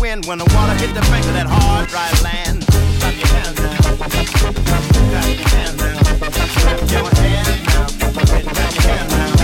Wind, 0.08 0.26
when 0.26 0.38
the 0.38 0.44
water 0.54 0.74
hit 0.74 0.94
the 0.94 1.00
bank 1.12 1.24
of 1.26 1.34
that 1.34 1.46
hard, 1.46 1.88
dry 1.88 2.10
land. 2.22 2.66
Clap 3.00 3.14
your 3.16 3.28
hands 3.28 3.60
now. 3.60 3.76
Clap 3.98 4.14
your 4.14 4.40
hands 4.48 4.62
now. 4.64 4.80
Clap 5.12 5.34
your 5.38 5.48
hands 5.48 5.80
now. 5.82 5.96
Clap 6.62 6.90
your 6.90 7.04
hands 7.04 7.36
now. 9.00 9.38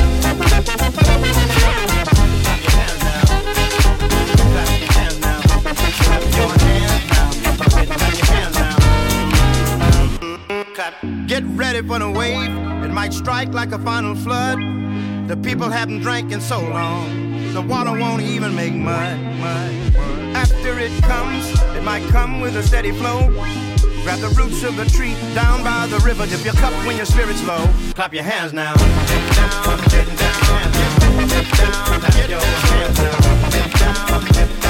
Get 11.27 11.43
ready 11.57 11.83
for 11.87 11.99
the 11.99 12.11
wave. 12.11 12.51
It 12.85 12.93
might 12.93 13.13
strike 13.13 13.53
like 13.53 13.73
a 13.73 13.79
final 13.79 14.15
flood. 14.15 14.59
The 15.29 15.37
people 15.37 15.69
haven't 15.69 16.01
drank 16.01 16.33
in 16.33 16.41
so 16.41 16.61
long. 16.61 17.53
The 17.53 17.63
water 17.63 17.93
won't 17.93 18.23
even 18.23 18.55
make 18.55 18.75
mud, 18.75 19.19
mud. 19.41 19.74
It 20.87 21.03
comes, 21.05 21.51
it 21.75 21.83
might 21.83 22.07
come 22.11 22.43
with 22.43 22.57
a 22.57 22.63
steady 22.63 22.93
flow. 22.93 23.31
Grab 24.03 24.19
the 24.19 24.29
roots 24.37 24.63
of 24.65 24.77
the 24.77 24.85
tree 24.85 25.15
down 25.35 25.65
by 25.65 25.87
the 25.87 25.99
river. 26.01 26.27
Dip 26.27 26.45
your 26.45 26.53
cup 26.53 26.75
when 26.87 26.99
your 26.99 27.07
spirit's 27.07 27.43
low. 27.47 27.67
Clap 27.95 28.13
your 28.13 28.23
hands 28.23 28.53
now. 28.53 28.75
Dip 28.75 29.35
down, 29.35 29.79
down, 29.79 30.17
down. 30.17 30.45
Your 32.29 32.39
hands 32.39 32.99
now. 32.99 33.17
Down, 33.79 33.95
down, 34.05 34.25
dip. 34.31 34.65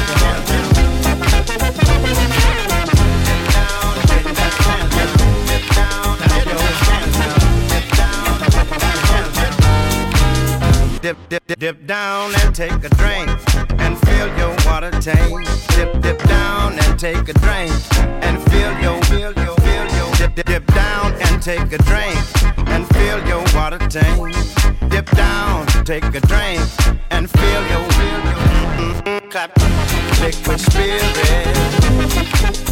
Dip, 11.02 11.18
dip, 11.28 11.46
dip, 11.46 11.58
dip 11.58 11.86
down 11.86 12.32
and 12.36 12.54
take 12.54 12.84
a 12.84 12.93
take 17.04 17.28
a 17.28 17.34
drink 17.34 17.70
and 18.24 18.42
fill 18.50 18.72
your, 18.80 18.98
fill 19.02 19.32
your, 19.44 19.54
fill 19.56 19.88
your. 19.94 20.10
Dip, 20.14 20.34
dip, 20.36 20.46
dip 20.46 20.66
down 20.68 21.12
and 21.12 21.42
take 21.42 21.70
a 21.70 21.76
drink 21.84 22.16
and 22.72 22.88
fill 22.94 23.20
your 23.28 23.44
water 23.54 23.76
tank. 23.76 24.34
Dip 24.88 25.10
down, 25.10 25.66
take 25.84 26.04
a 26.04 26.20
drink 26.20 26.62
and 27.10 27.28
fill 27.28 27.62
your, 27.72 27.84
fill 27.98 28.20
your. 28.30 28.40
Mm-mm, 28.80 29.30
clap, 29.30 29.54
liquid 30.22 30.58
spirit. 30.58 31.04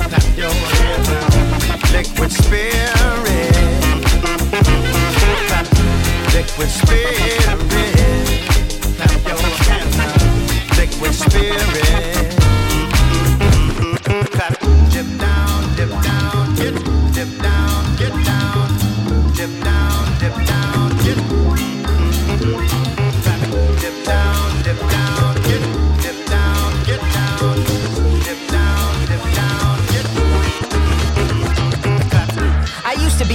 Clap 0.09 0.25
your 0.35 0.55
hands 0.73 1.09
now. 1.13 1.93
Liquid 1.93 2.33
spirit. 2.33 3.53
Clap, 5.49 5.69
liquid 6.33 6.71
spirit. 6.71 7.59
Clap 8.97 9.13
your 9.29 9.43
hands 9.69 9.97
now. 9.99 10.79
Liquid 10.79 11.13
spirit. 11.13 12.22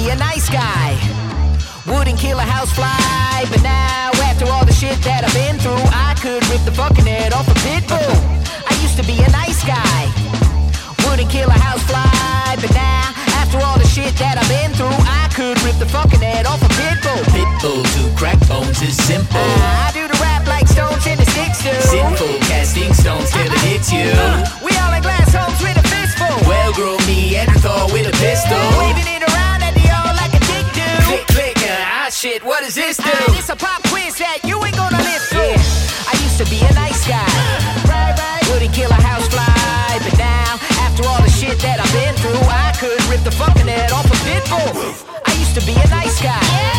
Be 0.08 0.14
a 0.14 0.16
nice 0.16 0.50
guy. 0.50 0.96
Wouldn't 1.86 2.20
kill 2.20 2.40
a 2.40 2.48
housefly, 2.48 3.44
but 3.52 3.62
now 3.64 4.12
after 4.30 4.46
all 4.48 4.64
the 4.66 4.72
shit 4.72 4.96
that 5.04 5.24
I've 5.24 5.34
been 5.36 5.60
through, 5.60 5.84
I 5.92 6.16
could 6.24 6.44
rip 6.48 6.64
the 6.64 6.72
fucking 6.72 7.06
head 7.06 7.34
off 7.34 7.48
a 7.48 7.56
pit 7.66 7.84
bull. 7.88 8.16
I 8.68 8.74
used 8.84 8.96
to 9.00 9.04
be 9.04 9.20
a 9.24 9.30
nice 9.32 9.64
guy. 9.68 10.00
Wouldn't 11.04 11.30
kill 11.30 11.50
a 11.50 11.60
housefly, 11.60 12.56
but 12.62 12.72
now 12.72 13.12
after 13.42 13.60
all 13.60 13.78
the 13.80 13.88
shit 13.88 14.16
that 14.20 14.40
I've 14.40 14.48
been 14.48 14.72
through, 14.76 14.96
I 15.08 15.28
could 15.36 15.60
rip 15.64 15.76
the 15.80 15.90
fucking 15.90 16.24
head 16.24 16.46
off 16.48 16.64
a 16.64 16.72
pit 16.80 16.98
bull. 17.04 17.24
Pit 17.36 17.52
bull 17.60 17.84
to 17.84 18.04
crack 18.16 18.40
bones 18.48 18.80
is 18.80 18.96
simple. 18.96 19.44
I 19.84 19.92
do 19.92 20.08
the 20.08 20.20
rap 20.24 20.48
like 20.48 20.68
stones 20.68 21.04
in 21.08 21.20
the 21.20 21.28
sticks 21.36 21.64
do. 21.64 21.74
Sinful 21.84 22.40
casting 22.48 22.94
stones 22.94 23.32
till 23.32 23.44
it 23.44 23.64
hits 23.68 23.92
you. 23.92 24.08
Uh, 24.08 24.46
we 24.64 24.72
all 24.80 24.94
in 24.96 25.04
glass 25.04 25.36
homes 25.36 25.60
with 25.60 25.76
a 25.76 25.84
fistful. 25.84 26.32
Well, 26.48 26.72
grow 26.74 26.96
Neanderthal 27.08 27.92
with 27.92 28.08
a 28.08 28.16
pistol. 28.16 28.60
Waving 28.80 29.08
it 29.12 29.17
Click, 31.08 31.26
click, 31.28 31.58
uh, 31.64 32.04
ah 32.04 32.10
shit, 32.12 32.44
what 32.44 32.64
does 32.64 32.76
this 32.76 32.98
do? 32.98 33.08
Ah, 33.08 33.32
this 33.32 33.48
a 33.50 33.56
pop 33.56 33.82
quiz 33.88 34.18
that 34.20 34.44
you 34.44 34.60
ain't 34.60 34.76
gonna 34.76 35.00
live 35.00 35.24
through. 35.32 35.56
I 36.04 36.14
used 36.20 36.38
to 36.44 36.48
be 36.52 36.60
a 36.60 36.74
nice 36.76 37.08
guy. 37.08 37.24
Right, 37.88 38.12
right. 38.12 38.44
Wouldn't 38.52 38.76
kill 38.76 38.92
a 38.92 39.00
housefly, 39.00 40.04
but 40.04 40.18
now 40.20 40.60
after 40.84 41.08
all 41.08 41.22
the 41.24 41.32
shit 41.32 41.58
that 41.64 41.80
I've 41.80 41.94
been 41.96 42.16
through, 42.20 42.44
I 42.52 42.76
could 42.76 43.00
rip 43.08 43.24
the 43.24 43.32
fucking 43.32 43.68
head 43.72 43.92
off 43.96 44.04
a 44.04 44.18
pit 44.28 44.44
bull. 44.52 44.84
I 45.24 45.32
used 45.40 45.56
to 45.56 45.64
be 45.66 45.80
a 45.80 45.88
nice 45.88 46.20
guy. 46.22 46.44
Wouldn't 46.44 46.77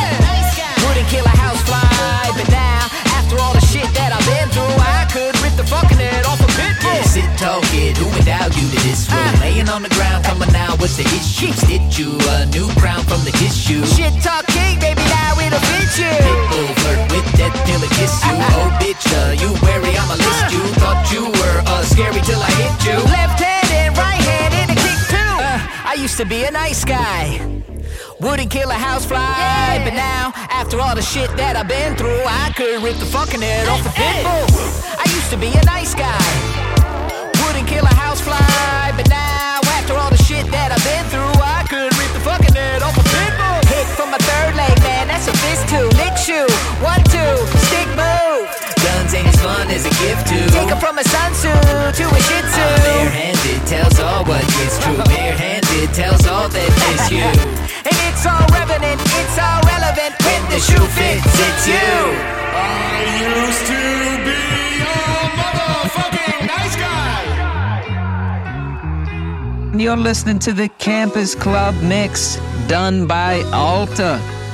what's 10.78 10.96
the 10.96 11.04
issue? 11.04 11.52
Stitch 11.52 11.98
you 11.98 12.16
a 12.34 12.46
new 12.46 12.66
crown 12.80 13.02
from 13.04 13.22
the 13.24 13.32
tissue. 13.32 13.84
Shit 13.84 14.14
talk 14.22 14.46
king, 14.46 14.78
baby, 14.80 15.02
now 15.10 15.38
it'll 15.38 15.60
fit 15.70 15.90
you. 15.98 16.10
Pitbull 16.10 16.70
flirt 16.80 17.00
with 17.12 17.26
death 17.36 17.56
till 17.66 17.82
it 17.82 17.92
kiss 17.98 18.14
you. 18.24 18.34
Oh, 18.34 18.78
bitch, 18.80 19.06
uh, 19.06 19.38
you 19.42 19.50
wary, 19.62 19.92
I'ma 19.98 20.14
list 20.14 20.52
you. 20.54 20.62
Thought 20.80 21.02
you 21.12 21.24
were 21.26 21.58
uh, 21.66 21.82
scary 21.82 22.20
till 22.22 22.40
I 22.40 22.50
hit 22.62 22.76
you. 22.86 22.96
Left 23.10 23.38
hand 23.40 23.70
and 23.70 23.96
right 23.98 24.24
hand 24.30 24.52
in 24.62 24.66
a 24.74 24.78
kick 24.78 25.00
too. 25.12 25.34
Uh, 25.42 25.90
I 25.90 25.94
used 25.98 26.16
to 26.18 26.24
be 26.24 26.44
a 26.44 26.50
nice 26.50 26.84
guy. 26.84 27.40
Wouldn't 28.20 28.50
kill 28.50 28.70
a 28.70 28.74
housefly, 28.74 29.84
but 29.84 29.94
now 29.94 30.32
after 30.50 30.80
all 30.80 30.94
the 30.96 31.02
shit 31.02 31.30
that 31.36 31.54
I've 31.54 31.68
been 31.68 31.94
through, 31.94 32.22
I 32.26 32.50
could 32.56 32.82
rip 32.82 32.96
the 32.98 33.06
fucking 33.06 33.40
head 33.40 33.68
off 33.68 33.86
a 33.86 33.92
pit 33.94 34.26
bull. 34.26 34.46
I 34.98 35.06
used 35.14 35.30
to 35.30 35.38
be 35.38 35.54
a 35.54 35.64
nice 35.64 35.94
guy. 35.94 36.18
Wouldn't 37.46 37.68
kill 37.68 37.84
a 37.86 37.94
housefly, 37.94 38.87
one 47.36 47.60
stick 47.68 47.88
move. 47.98 48.46
Guns 48.84 49.12
ain't 49.14 49.28
as 49.28 49.40
fun 49.42 49.68
as 49.70 49.84
a 49.84 49.90
gift 50.02 50.26
to. 50.28 50.38
Take 50.52 50.70
her 50.70 50.80
from 50.80 50.98
a 50.98 51.04
sun 51.04 51.32
tzu 51.32 51.50
to 51.50 52.04
a 52.08 52.20
shih 52.26 52.42
tzu. 52.52 52.62
I'm 52.62 52.80
barehanded, 52.86 53.60
tells 53.66 53.98
all 54.00 54.24
what 54.24 54.44
is 54.64 54.78
true. 54.78 55.02
Barehanded, 55.04 55.94
tells 55.94 56.26
all 56.26 56.48
that 56.48 56.72
is 56.92 57.10
you. 57.10 57.28
And 57.88 57.96
it's 58.08 58.24
all 58.26 58.46
revenant, 58.52 59.00
it's 59.20 59.38
all 59.38 59.60
relevant 59.72 60.12
when 60.26 60.42
the 60.50 60.58
shoe 60.58 60.86
fits, 60.98 61.34
it's 61.48 61.66
you. 61.72 61.94
I 62.52 63.00
used 63.22 63.64
to 63.72 63.80
be 64.26 64.40
a 64.82 64.98
motherfucking 65.38 66.40
nice 66.54 66.76
guy. 66.76 67.22
You're 69.78 69.96
listening 69.96 70.38
to 70.40 70.52
the 70.52 70.68
Campus 70.78 71.34
Club 71.34 71.74
Mix 71.82 72.38
done 72.66 73.06
by 73.06 73.42
ALLTTA. 73.52 74.20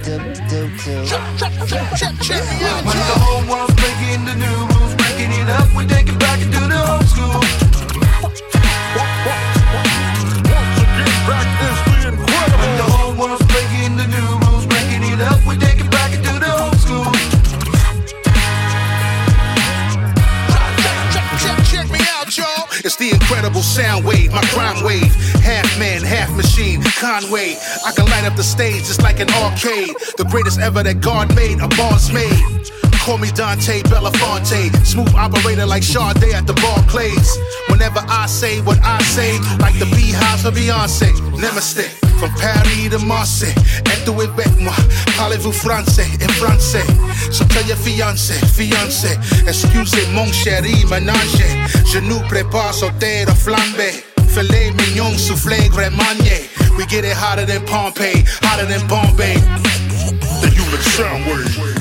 back 0.00 0.20
incredible. 0.26 1.00
Machine, 1.00 1.60
Conway. 1.60 1.90
Listen. 1.90 2.86
When 2.86 2.96
the 2.96 3.18
whole 3.20 3.44
world's 3.50 3.74
breaking 3.74 4.24
the 4.24 4.34
new 4.34 4.58
rules, 4.72 4.94
breaking 4.96 5.32
it 5.32 5.48
up, 5.48 5.68
we 5.76 5.86
take 5.86 6.08
it 6.08 6.18
back 6.18 6.40
into 6.40 6.60
the 6.60 6.80
old 6.92 7.06
school. 7.08 7.40
When 12.60 12.76
the 12.76 12.86
whole 12.88 13.14
world's 13.14 13.44
breaking 13.46 13.96
the 13.96 14.06
new 14.06 14.38
rules, 14.46 14.66
breaking 14.66 15.02
it 15.04 15.20
up, 15.20 15.44
we 15.46 15.56
take 15.56 15.80
it 15.80 15.89
the 23.00 23.10
incredible 23.10 23.62
sound 23.62 24.04
wave, 24.04 24.30
my 24.30 24.42
crime 24.52 24.84
wave. 24.84 25.12
Half 25.40 25.78
man, 25.78 26.02
half 26.02 26.30
machine, 26.36 26.82
Conway. 27.00 27.56
I 27.84 27.92
can 27.92 28.04
light 28.04 28.24
up 28.24 28.36
the 28.36 28.44
stage 28.44 28.84
just 28.84 29.02
like 29.02 29.20
an 29.20 29.30
arcade. 29.42 29.96
The 30.18 30.26
greatest 30.30 30.60
ever 30.60 30.82
that 30.82 31.00
God 31.00 31.34
made, 31.34 31.60
a 31.60 31.68
boss 31.80 32.12
made. 32.12 32.38
Call 33.00 33.16
me 33.16 33.30
Dante 33.32 33.80
Belafonte, 33.88 34.68
smooth 34.84 35.14
operator 35.14 35.64
like 35.64 35.82
Sade 35.82 36.34
at 36.34 36.46
the 36.46 36.52
Barclays. 36.60 37.38
Whenever 37.70 38.00
I 38.06 38.26
say 38.26 38.60
what 38.60 38.78
I 38.84 39.00
say, 39.02 39.38
like 39.58 39.78
the 39.78 39.88
beehives 39.96 40.44
of 40.44 40.54
Beyonce, 40.54 41.10
Namaste. 41.40 41.88
From 42.20 42.28
Paris 42.36 42.90
to 42.90 42.98
Marseille, 42.98 43.54
être 43.86 44.12
avec 44.12 44.60
moi, 44.60 44.74
parlez-vous 45.16 45.52
français 45.52 46.06
et 46.20 46.30
français. 46.32 46.84
So 47.32 47.46
tell 47.46 47.66
your 47.66 47.78
fiancé, 47.78 48.34
fiancé, 48.44 49.16
excusez 49.48 50.06
mon 50.12 50.30
chéri, 50.30 50.84
ménage. 50.84 51.46
Je 51.92 51.98
nous 51.98 52.20
prépare 52.28 52.72
sauter 52.72 53.24
de. 53.24 54.04
Filet 54.28 54.70
mignon, 54.70 55.18
soufflé. 55.18 55.58
We 56.76 56.86
get 56.86 57.04
it 57.04 57.16
hotter 57.16 57.44
than 57.44 57.64
Pompeii, 57.66 58.24
hotter 58.42 58.66
than 58.66 58.86
Bombay. 58.86 59.34
The 60.40 60.50
human 60.54 60.80
sound 60.82 61.26
wave. 61.26 61.79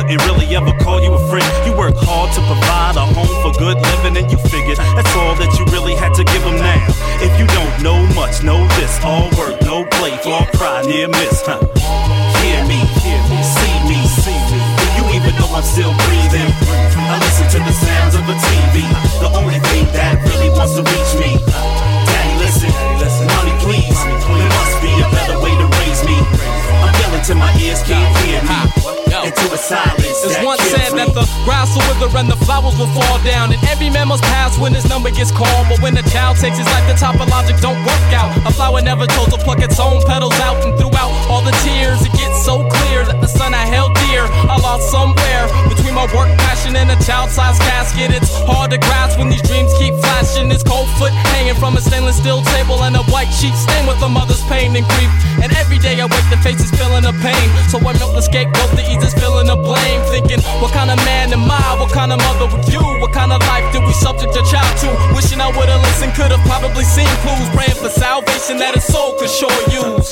Couldn't 0.00 0.24
really 0.24 0.56
ever 0.56 0.72
call 0.80 1.00
you 1.02 1.12
a 1.12 1.20
friend. 1.28 1.44
You 1.66 1.76
work 1.76 1.94
hard 1.96 2.32
to 2.32 2.40
provide 2.48 2.96
a 2.96 3.04
home 3.04 3.34
for 3.44 3.52
good 3.58 3.76
living, 3.76 4.16
and 4.16 4.30
you 4.32 4.38
figured 4.48 4.78
that's 4.96 5.12
all 5.16 5.36
that 5.36 5.52
you 5.60 5.64
really 5.68 5.94
had 5.94 6.14
to 6.16 6.24
give 6.24 6.40
them 6.40 6.56
now. 6.56 6.80
If 7.20 7.32
you 7.36 7.44
don't 7.52 7.74
know 7.84 8.00
much, 8.16 8.42
know 8.42 8.64
this 8.80 8.96
all 9.04 9.28
work, 9.36 9.60
no 9.62 9.84
play, 10.00 10.16
fall 10.24 10.46
cry, 10.56 10.80
near 10.88 11.08
miss, 11.08 11.44
huh? 11.44 11.60
Hear 12.40 12.64
me, 12.64 12.80
hear 13.04 13.20
me, 13.28 13.38
see 13.44 13.76
me, 13.84 13.98
see 14.08 14.40
me. 14.48 14.60
Do 14.80 14.86
you 14.96 15.04
even 15.20 15.36
know 15.36 15.48
I'm 15.52 15.64
still 15.64 15.92
breathing? 16.08 16.48
I 16.96 17.20
listen 17.20 17.46
to 17.52 17.58
the 17.60 17.74
sounds 17.74 18.14
of 18.16 18.24
a 18.24 18.36
TV, 18.40 18.80
the 19.20 19.28
only 19.36 19.60
thing 19.68 19.84
that 19.92 20.16
really 20.24 20.48
wants 20.56 20.80
to 20.80 20.82
reach 20.86 21.12
me. 21.20 21.99
Yelling 27.10 27.24
till 27.24 27.36
my 27.36 27.52
ears 27.60 27.82
can't 27.82 28.16
hear 28.24 28.40
me. 28.42 28.90
Into 29.10 29.52
a 29.52 29.58
silence 29.58 30.22
It's 30.24 30.38
once 30.40 30.62
said 30.70 30.94
me. 30.94 31.02
that 31.02 31.12
the 31.12 31.26
grass 31.44 31.74
will 31.74 31.84
wither 31.90 32.08
and 32.16 32.30
the 32.30 32.38
flowers 32.46 32.78
will 32.78 32.88
fall 32.94 33.18
down. 33.26 33.52
And 33.52 33.60
every 33.68 33.90
man 33.90 34.08
must 34.08 34.22
pass 34.22 34.56
when 34.56 34.72
his 34.72 34.88
number 34.88 35.10
gets 35.10 35.30
called. 35.30 35.66
But 35.68 35.82
when 35.82 35.98
a 35.98 36.02
child 36.08 36.38
takes 36.38 36.56
his 36.56 36.66
life, 36.70 36.86
the 36.86 36.94
top 36.94 37.18
of 37.20 37.28
logic 37.28 37.58
don't 37.60 37.76
work 37.84 38.06
out. 38.14 38.30
A 38.46 38.52
flower 38.54 38.80
never 38.80 39.06
chose 39.06 39.28
to 39.34 39.38
pluck 39.42 39.60
its 39.60 39.78
own 39.78 40.00
petals 40.06 40.38
out. 40.40 40.62
And 40.64 40.78
throughout 40.78 41.12
all 41.28 41.42
the 41.42 41.52
tears, 41.66 42.00
it 42.06 42.12
gets 42.16 42.44
so 42.46 42.64
clear 42.70 43.04
that 43.04 43.20
the 43.20 43.28
son 43.28 43.52
I 43.52 43.66
held 43.66 43.92
dear, 44.08 44.24
I 44.24 44.56
lost 44.62 44.88
somewhere. 44.88 45.44
Between 45.68 45.92
my 45.92 46.06
work 46.14 46.30
passion 46.46 46.76
and 46.76 46.88
a 46.88 46.98
child-sized 47.04 47.60
casket, 47.60 48.14
it's 48.14 48.30
hard 48.46 48.70
to 48.70 48.78
grasp 48.78 49.18
when 49.18 49.28
these 49.28 49.42
dreams 49.42 49.74
keep 49.76 49.92
flashing. 50.00 50.48
This 50.48 50.62
cold 50.62 50.88
foot 50.96 51.12
hanging 51.34 51.58
from 51.58 51.76
a 51.76 51.82
stainless 51.82 52.16
steel 52.16 52.40
table 52.56 52.80
and 52.86 52.96
a 52.96 53.02
white 53.10 53.30
sheet 53.34 53.54
stained 53.58 53.88
with 53.90 54.00
a 54.00 54.08
mother's 54.08 54.42
pain 54.46 54.72
and 54.76 54.86
grief. 54.86 55.12
And 55.42 55.52
every 55.58 55.78
day 55.78 56.00
I 56.00 56.06
wake, 56.06 56.28
the 56.30 56.38
face 56.40 56.62
is 56.62 56.70
feeling 57.00 57.16
the 57.16 57.22
pain. 57.22 57.48
So 57.68 57.78
I 57.78 57.92
milk 57.98 58.14
the 58.14 58.22
scapegoat 58.22 58.70
to 58.76 58.82
ease 58.84 59.00
this 59.00 59.14
feeling 59.14 59.48
of 59.48 59.62
blame. 59.62 60.00
Thinking, 60.10 60.40
what 60.60 60.72
kind 60.72 60.90
of 60.90 60.96
man 61.04 61.32
am 61.32 61.50
I? 61.50 61.76
What 61.78 61.92
kind 61.92 62.12
of 62.12 62.18
mother 62.18 62.46
were 62.46 62.62
you? 62.70 62.80
What 63.00 63.12
kind 63.12 63.32
of 63.32 63.40
life 63.48 63.64
did 63.72 63.82
we 63.84 63.92
subject 63.92 64.34
your 64.34 64.44
child 64.44 64.72
to? 64.84 64.88
Wishing 65.14 65.40
I 65.40 65.48
would've 65.48 65.82
listened, 65.82 66.14
could've 66.14 66.40
probably 66.44 66.84
seen 66.84 67.10
clues. 67.24 67.48
Praying 67.56 67.78
for 67.80 67.88
salvation 67.88 68.58
that 68.58 68.74
his 68.74 68.84
soul 68.84 69.16
could 69.18 69.30
sure 69.30 69.52
use. 69.70 70.10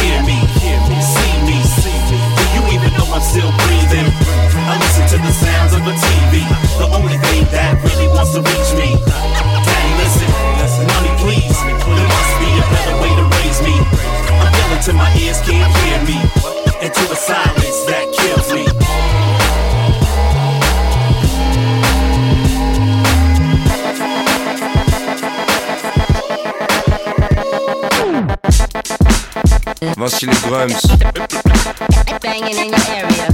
Hear 0.00 0.20
me, 0.24 0.38
hear 0.60 0.80
me, 0.88 0.98
see 1.00 1.34
me, 1.44 1.56
see 1.80 1.98
me. 2.10 2.18
Do 2.38 2.44
you 2.56 2.62
even 2.78 2.90
know 2.96 3.08
I'm 3.12 3.22
still 3.22 3.50
breathing? 3.64 4.08
I 4.64 4.80
listen 4.80 5.04
to 5.12 5.18
the 5.20 5.32
sounds 5.32 5.72
of 5.74 5.82
a 5.84 5.92
TV, 5.92 6.44
the 6.80 6.88
only 6.88 7.18
thing 7.28 7.44
that 7.52 7.76
really 7.84 8.08
wants 8.08 8.32
to 8.32 8.40
reach 8.40 8.70
me. 8.80 8.96
Daddy, 9.04 9.92
listen, 10.00 10.86
mommy, 10.88 11.12
please. 11.20 11.73
I'm 14.74 14.80
yelling 14.80 14.84
till 14.84 14.94
my 14.96 15.16
ears 15.18 15.40
can't 15.42 15.76
hear 15.78 15.98
me. 16.04 16.18
Into 16.82 17.00
a 17.00 17.16
silence 17.16 17.84
that 17.86 18.06
kills 18.18 18.52
me. 18.52 18.64
Voici 29.96 30.26
les 30.26 30.42
drums 30.42 30.82
Banging 32.20 32.58
in 32.58 32.70
your 32.70 32.80
area. 32.90 33.28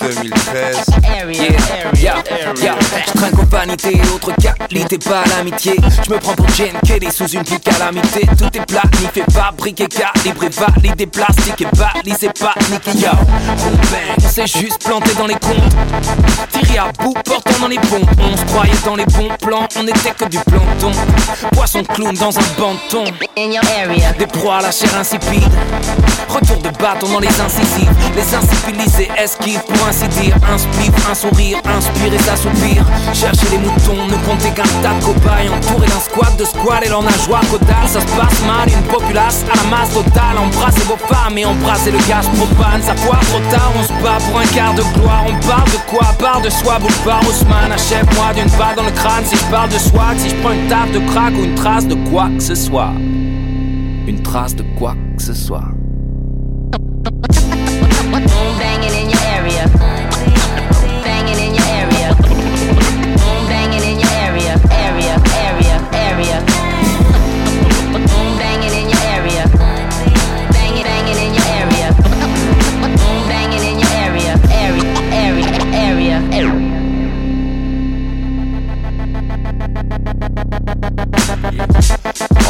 de 0.00 0.14
2013. 0.14 1.34
Yeah, 1.34 1.57
yeah, 2.00 2.22
yeah. 2.62 2.74
Je 3.06 3.12
trinque 3.18 3.38
aux 3.38 3.46
vanités 3.46 3.96
et 3.96 4.14
autres 4.14 4.32
qualités, 4.36 4.98
pas 4.98 5.24
l'amitié. 5.36 5.76
Je 6.04 6.10
me 6.10 6.18
prends 6.18 6.34
pour 6.34 6.48
Jane 6.50 6.78
Kelly 6.86 7.10
sous 7.12 7.28
une 7.28 7.44
plus 7.44 7.58
calamité. 7.58 8.26
Tout 8.38 8.50
est 8.54 8.66
planifié, 8.66 9.24
fabriqué, 9.32 9.86
calibré, 9.86 10.48
validé, 10.48 11.06
plastique 11.06 11.60
et 11.60 11.68
balisé, 11.76 12.28
paniqué, 12.38 12.92
yo. 12.98 13.10
On 13.12 14.28
c'est 14.28 14.46
juste 14.46 14.84
planté 14.84 15.14
dans 15.14 15.26
les 15.26 15.34
comptes. 15.34 15.74
Tiré 16.52 16.78
à 16.78 16.92
bout, 17.02 17.14
portant 17.24 17.58
dans 17.60 17.68
les 17.68 17.78
pompes. 17.78 18.08
On 18.20 18.36
se 18.36 18.44
croyait 18.44 18.72
dans 18.84 18.96
les 18.96 19.06
bons 19.06 19.34
plans, 19.40 19.66
on 19.76 19.86
était 19.86 20.10
que 20.16 20.26
du 20.26 20.38
plancton. 20.38 20.92
Poisson 21.52 21.82
clown 21.82 22.14
dans 22.14 22.36
un 22.38 22.42
banton. 22.58 23.04
Des 24.18 24.26
proies 24.26 24.58
à 24.58 24.62
la 24.62 24.70
chair 24.70 24.94
insipide. 24.98 25.50
Retour 26.28 26.58
de 26.58 26.70
bâton 26.78 27.08
dans 27.12 27.20
les 27.20 27.40
incisives. 27.40 27.90
Les 28.14 28.34
incivilisés 28.34 29.08
esquivent 29.16 29.62
pour 29.62 29.88
ainsi 29.88 30.06
dire? 30.08 30.36
Un 30.52 30.58
spliff, 30.58 31.10
un 31.10 31.14
sourire, 31.14 31.57
inspire 31.66 32.14
et 32.14 32.18
s'assoupir. 32.18 32.84
Chercher 33.12 33.48
les 33.50 33.58
moutons, 33.58 34.06
ne 34.06 34.16
compter 34.26 34.50
qu'un 34.50 34.68
tas 34.82 34.94
de 34.98 35.04
cobayes. 35.04 35.48
Entouré 35.48 35.86
d'un 35.86 36.00
squat 36.00 36.36
de 36.38 36.44
squad 36.44 36.84
et 36.84 36.88
l'on 36.88 37.06
a 37.06 37.16
joie 37.24 37.40
caudale. 37.50 37.88
Ça 37.88 38.00
se 38.00 38.06
passe 38.16 38.40
mal, 38.46 38.68
une 38.68 38.86
populace 38.88 39.44
à 39.52 39.56
la 39.56 39.76
masse 39.76 39.92
totale. 39.92 40.36
Embrassez 40.38 40.84
vos 40.84 40.96
femmes 40.96 41.38
et 41.38 41.44
embrassez 41.44 41.90
le 41.90 41.98
gaz 42.08 42.28
propane. 42.36 42.82
Ça 42.82 42.94
foire 42.96 43.20
trop 43.20 43.40
tard, 43.50 43.72
on 43.78 43.82
se 43.82 43.92
bat 44.02 44.18
pour 44.28 44.40
un 44.40 44.46
quart 44.46 44.74
de 44.74 44.82
gloire. 44.98 45.24
On 45.26 45.46
parle 45.46 45.70
de 45.70 45.80
quoi? 45.90 46.06
Part 46.18 46.40
de 46.42 46.50
soi, 46.50 46.78
boulevard 46.78 47.22
Haussmann. 47.28 47.72
Achève-moi 47.72 48.34
d'une 48.34 48.50
balle 48.58 48.76
dans 48.76 48.84
le 48.84 48.92
crâne 48.92 49.24
si 49.24 49.36
je 49.36 49.44
parle 49.50 49.70
de 49.70 49.78
swag. 49.78 50.18
Si 50.18 50.30
je 50.30 50.36
prends 50.36 50.52
une 50.52 50.66
table 50.68 50.92
de 50.92 51.00
crack 51.10 51.32
ou 51.34 51.44
une 51.44 51.54
trace 51.54 51.86
de 51.86 51.94
quoi 52.10 52.28
que 52.36 52.42
ce 52.42 52.54
soit. 52.54 52.92
Une 54.06 54.22
trace 54.22 54.54
de 54.54 54.64
quoi 54.78 54.94
que 55.16 55.22
ce 55.22 55.34
soit. 55.34 55.64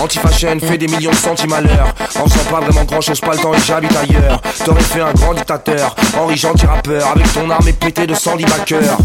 Anti-fashion 0.03 0.59
fait 0.61 0.79
des 0.79 0.87
millions 0.87 1.11
de 1.11 1.17
centimes 1.17 1.53
à 1.53 1.61
l'heure. 1.61 1.95
En 2.17 2.29
faisant 2.29 2.45
pas 2.51 2.61
vraiment 2.61 2.85
grand 2.85 3.01
chose, 3.01 3.21
pas 3.21 3.33
le 3.33 3.39
temps 3.39 3.55
et 3.55 3.61
j'habite 3.67 3.97
ailleurs. 3.97 4.41
T'aurais 4.65 4.81
fait 4.83 5.01
un 5.01 5.13
grand 5.13 5.35
dictateur, 5.35 5.95
Henri 6.19 6.37
gentil 6.37 6.67
rappeur, 6.67 7.07
avec 7.09 7.33
ton 7.33 7.49
arme 7.51 7.69
épétée 7.69 8.07
de 8.07 8.15
sang 8.15 8.37
backers. 8.37 8.97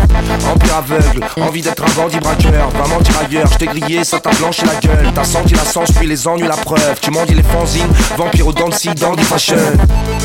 Empire 0.52 0.76
aveugle, 0.76 1.26
envie 1.42 1.62
d'être 1.62 1.84
un 1.84 2.02
bandit 2.02 2.20
braqueur. 2.20 2.70
Va 2.70 2.88
mentir 2.88 3.16
ailleurs, 3.26 3.48
je 3.60 3.66
grillé, 3.66 4.04
ça 4.04 4.20
t'a 4.20 4.32
blanchi 4.32 4.64
la 4.66 4.76
gueule. 4.76 5.12
T'as 5.14 5.24
senti 5.24 5.54
la 5.54 5.66
sens, 5.66 5.92
puis 5.92 6.08
les 6.08 6.28
ennuis, 6.28 6.48
la 6.48 6.58
preuve. 6.58 7.00
Tu 7.02 7.12
m'en 7.12 7.26
dis 7.26 7.34
les 7.34 7.44
fanzines, 7.44 7.88
vampire 8.18 8.48
au 8.48 8.54
de 8.54 8.74
scie, 8.74 8.94
dandy 8.96 9.24
fashion. 9.24 9.56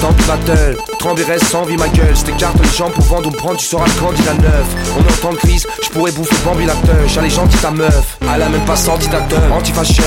Tant 0.00 0.12
pis 0.12 0.24
battle, 0.24 0.76
tremblerais 0.98 1.38
sans 1.38 1.64
vie 1.64 1.76
ma 1.76 1.88
gueule. 1.88 2.14
J't'écarte 2.14 2.56
les 2.62 2.76
gens 2.76 2.90
pour 2.90 3.04
vendre 3.04 3.28
ou 3.28 3.32
prendre, 3.32 3.56
tu 3.56 3.66
seras 3.66 3.84
le 3.84 4.00
candidat 4.00 4.34
neuf. 4.34 4.66
On 4.96 5.00
est 5.00 5.12
en 5.12 5.28
temps 5.28 5.32
de 5.32 5.38
crise, 5.38 5.66
je 5.82 5.88
pourrais 5.90 6.12
bouffer 6.12 6.36
Bambi 6.44 6.66
la 6.66 6.74
teuche. 6.74 7.16
Allez, 7.16 7.30
gentil 7.30 7.56
ta 7.58 7.70
meuf, 7.70 8.18
elle 8.22 8.42
a 8.42 8.48
même 8.48 8.64
pas 8.64 8.76
senti 8.76 9.08
ta 9.08 9.20
teuf. 9.20 9.38
Anti-fashion, 9.52 10.02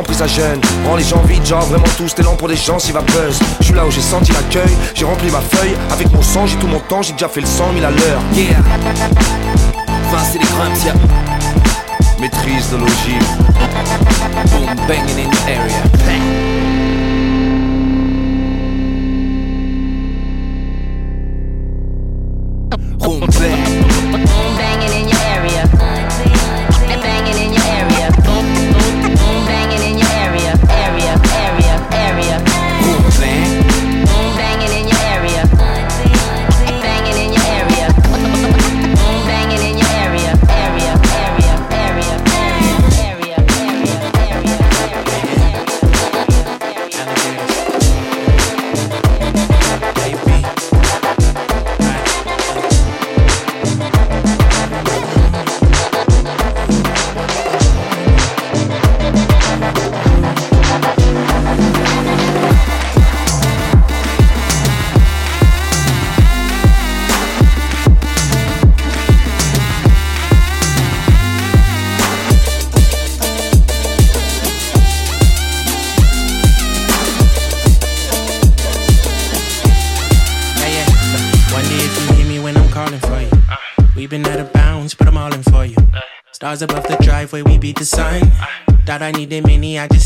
l'emprise 0.00 0.22
à 0.22 0.26
jeune, 0.26 0.58
rend 0.86 0.96
les 0.96 1.04
gens 1.04 1.20
vides, 1.28 1.44
genre 1.44 1.60
vraiment 1.66 1.84
tous 1.98 2.14
tes 2.14 2.22
pour 2.22 2.48
des 2.48 2.56
gens 2.56 2.78
si 2.78 2.90
va 2.90 3.02
buzz. 3.02 3.38
Je 3.60 3.66
suis 3.66 3.74
là 3.74 3.84
où 3.84 3.90
j'ai 3.90 4.00
senti 4.00 4.32
l'accueil, 4.32 4.74
j'ai 4.94 5.04
rempli 5.04 5.30
ma 5.30 5.42
feuille. 5.42 5.76
Avec 5.90 6.10
mon 6.10 6.22
sang, 6.22 6.46
j'ai 6.46 6.56
tout 6.56 6.68
mon 6.68 6.80
temps, 6.80 7.02
j'ai 7.02 7.12
déjà 7.12 7.28
fait 7.28 7.42
le 7.42 7.46
100 7.46 7.64
000 7.74 7.84
à 7.84 7.90
l'heure. 7.90 8.22
Yeah. 8.34 8.56
Enfin, 10.06 10.24
c'est 10.32 10.38
les 10.38 10.86
yeah. 10.86 10.94
Maîtrise 12.18 12.70
de 12.70 12.76
l'ogive. 12.78 13.26
Boom, 14.50 14.74
banging 14.88 15.18
in 15.18 15.30
your 15.30 15.48
area. 15.48 15.82
Bang. 16.06 16.49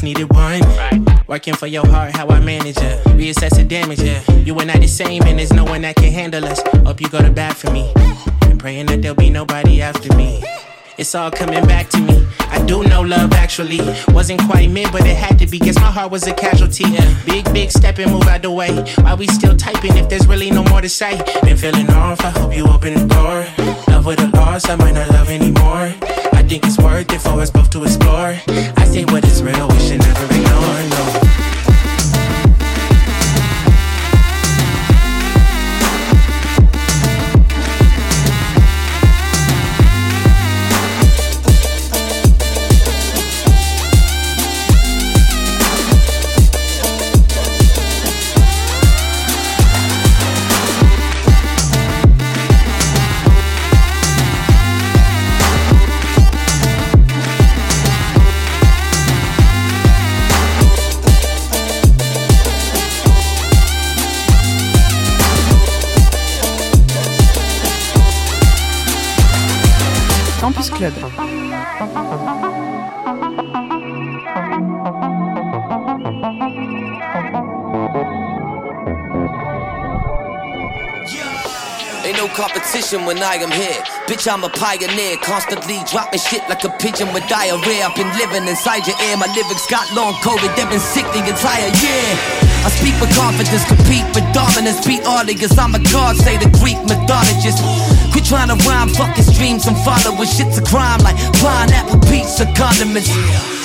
Needed 0.05 0.31
one. 0.33 0.61
Working 1.27 1.55
for 1.55 1.67
your 1.67 1.87
heart, 1.87 2.15
how 2.15 2.29
I 2.29 2.39
manage 2.39 2.77
it. 2.77 3.05
Reassess 3.17 3.57
the 3.57 3.65
damage, 3.65 4.01
yeah. 4.01 4.23
You 4.45 4.57
and 4.59 4.71
I 4.71 4.79
the 4.79 4.87
same, 4.87 5.23
and 5.23 5.39
there's 5.39 5.53
no 5.53 5.65
one 5.65 5.81
that 5.83 5.97
can 5.97 6.13
handle 6.13 6.45
us. 6.45 6.61
Hope 6.85 7.01
you 7.01 7.09
go 7.09 7.21
to 7.21 7.31
bat 7.31 7.57
for 7.57 7.71
me. 7.71 7.91
And 8.43 8.61
praying 8.61 8.87
that 8.87 9.01
there'll 9.01 9.17
be 9.17 9.31
nobody 9.31 9.81
after 9.81 10.15
me. 10.15 10.45
It's 10.97 11.15
all 11.15 11.31
coming 11.31 11.67
back 11.67 11.89
to 11.91 12.01
me. 12.01 12.27
I 12.39 12.65
do 12.65 12.85
know 12.85 13.01
love 13.03 13.33
actually 13.33 13.81
wasn't 14.09 14.41
quite 14.43 14.71
meant, 14.71 14.93
but 14.93 15.05
it 15.05 15.17
had 15.17 15.39
to 15.41 15.47
be. 15.47 15.59
Guess 15.59 15.77
my 15.77 15.91
heart 15.91 16.13
was 16.13 16.27
a 16.27 16.35
casualty. 16.35 16.85
Big, 17.27 17.45
big 17.53 17.71
step 17.73 17.99
and 17.99 18.13
move 18.13 18.29
out 18.29 18.43
the 18.43 18.51
way. 18.51 18.71
Why 19.01 19.15
we 19.15 19.27
still 19.27 19.57
typing 19.57 19.97
if 19.97 20.09
there's 20.09 20.27
really 20.29 20.51
no 20.51 20.63
more 20.65 20.81
to 20.81 20.89
say? 20.89 21.21
Been 21.43 21.57
feeling 21.57 21.91
off, 21.91 22.21
I 22.21 22.31
hope 22.31 22.55
you 22.55 22.67
open 22.67 22.95
the 22.95 23.07
door. 23.13 23.45
Love 23.89 24.07
with 24.07 24.21
a 24.21 24.29
loss, 24.37 24.69
I 24.69 24.77
might 24.77 24.95
not 24.95 25.09
love 25.11 25.31
anymore. 25.31 25.93
I 26.33 26.45
think 26.47 26.65
it's 26.65 26.79
worth 26.79 27.13
it 27.13 27.21
for 27.21 27.41
us 27.41 27.51
both 27.51 27.71
to 27.71 27.83
explore. 27.83 28.37
I 28.77 28.85
say 28.85 29.05
what 29.05 29.25
is 29.25 29.43
real, 29.43 29.69
we 29.69 29.79
should 29.81 29.99
never 29.99 30.25
ignore. 30.27 30.51
No. 30.91 31.44
Club. 70.75 70.93
Ain't 82.05 82.17
no 82.19 82.27
competition 82.35 83.07
when 83.07 83.23
I 83.23 83.37
am 83.37 83.53
here. 83.53 83.71
Bitch, 84.07 84.27
I'm 84.27 84.43
a 84.43 84.49
pioneer. 84.49 85.17
Constantly 85.19 85.79
dropping 85.91 86.19
shit 86.19 86.43
like 86.49 86.65
a 86.65 86.71
pigeon 86.83 87.13
with 87.15 87.27
diarrhea. 87.29 87.87
I've 87.87 87.95
been 87.95 88.11
living 88.19 88.49
inside 88.49 88.87
your 88.87 88.99
ear. 89.09 89.17
My 89.17 89.31
lyrics 89.31 89.67
got 89.71 89.87
long 89.95 90.15
COVID. 90.27 90.57
They've 90.57 90.69
been 90.69 90.81
sick 90.81 91.07
the 91.15 91.23
entire 91.23 91.71
year. 91.71 92.09
I 92.67 92.71
speak 92.75 92.99
with 93.01 93.15
confidence, 93.15 93.65
compete 93.65 94.07
with 94.11 94.27
dominance, 94.35 94.85
beat 94.85 95.07
audience. 95.07 95.57
I'm 95.57 95.75
a 95.75 95.79
god, 95.93 96.17
say 96.17 96.37
the 96.37 96.51
Greek 96.59 96.83
mythologist. 96.83 97.63
Quit 98.15 98.27
trying 98.27 98.47
to 98.47 98.55
rhyme, 98.69 98.91
fucking 98.91 99.25
streams 99.25 99.67
and 99.67 99.77
followers. 99.79 100.33
Shit's 100.37 100.57
a 100.57 100.63
crime 100.63 101.01
like 101.01 101.17
pineapple 101.43 101.99
pizza 102.09 102.47
condiments. 102.55 103.11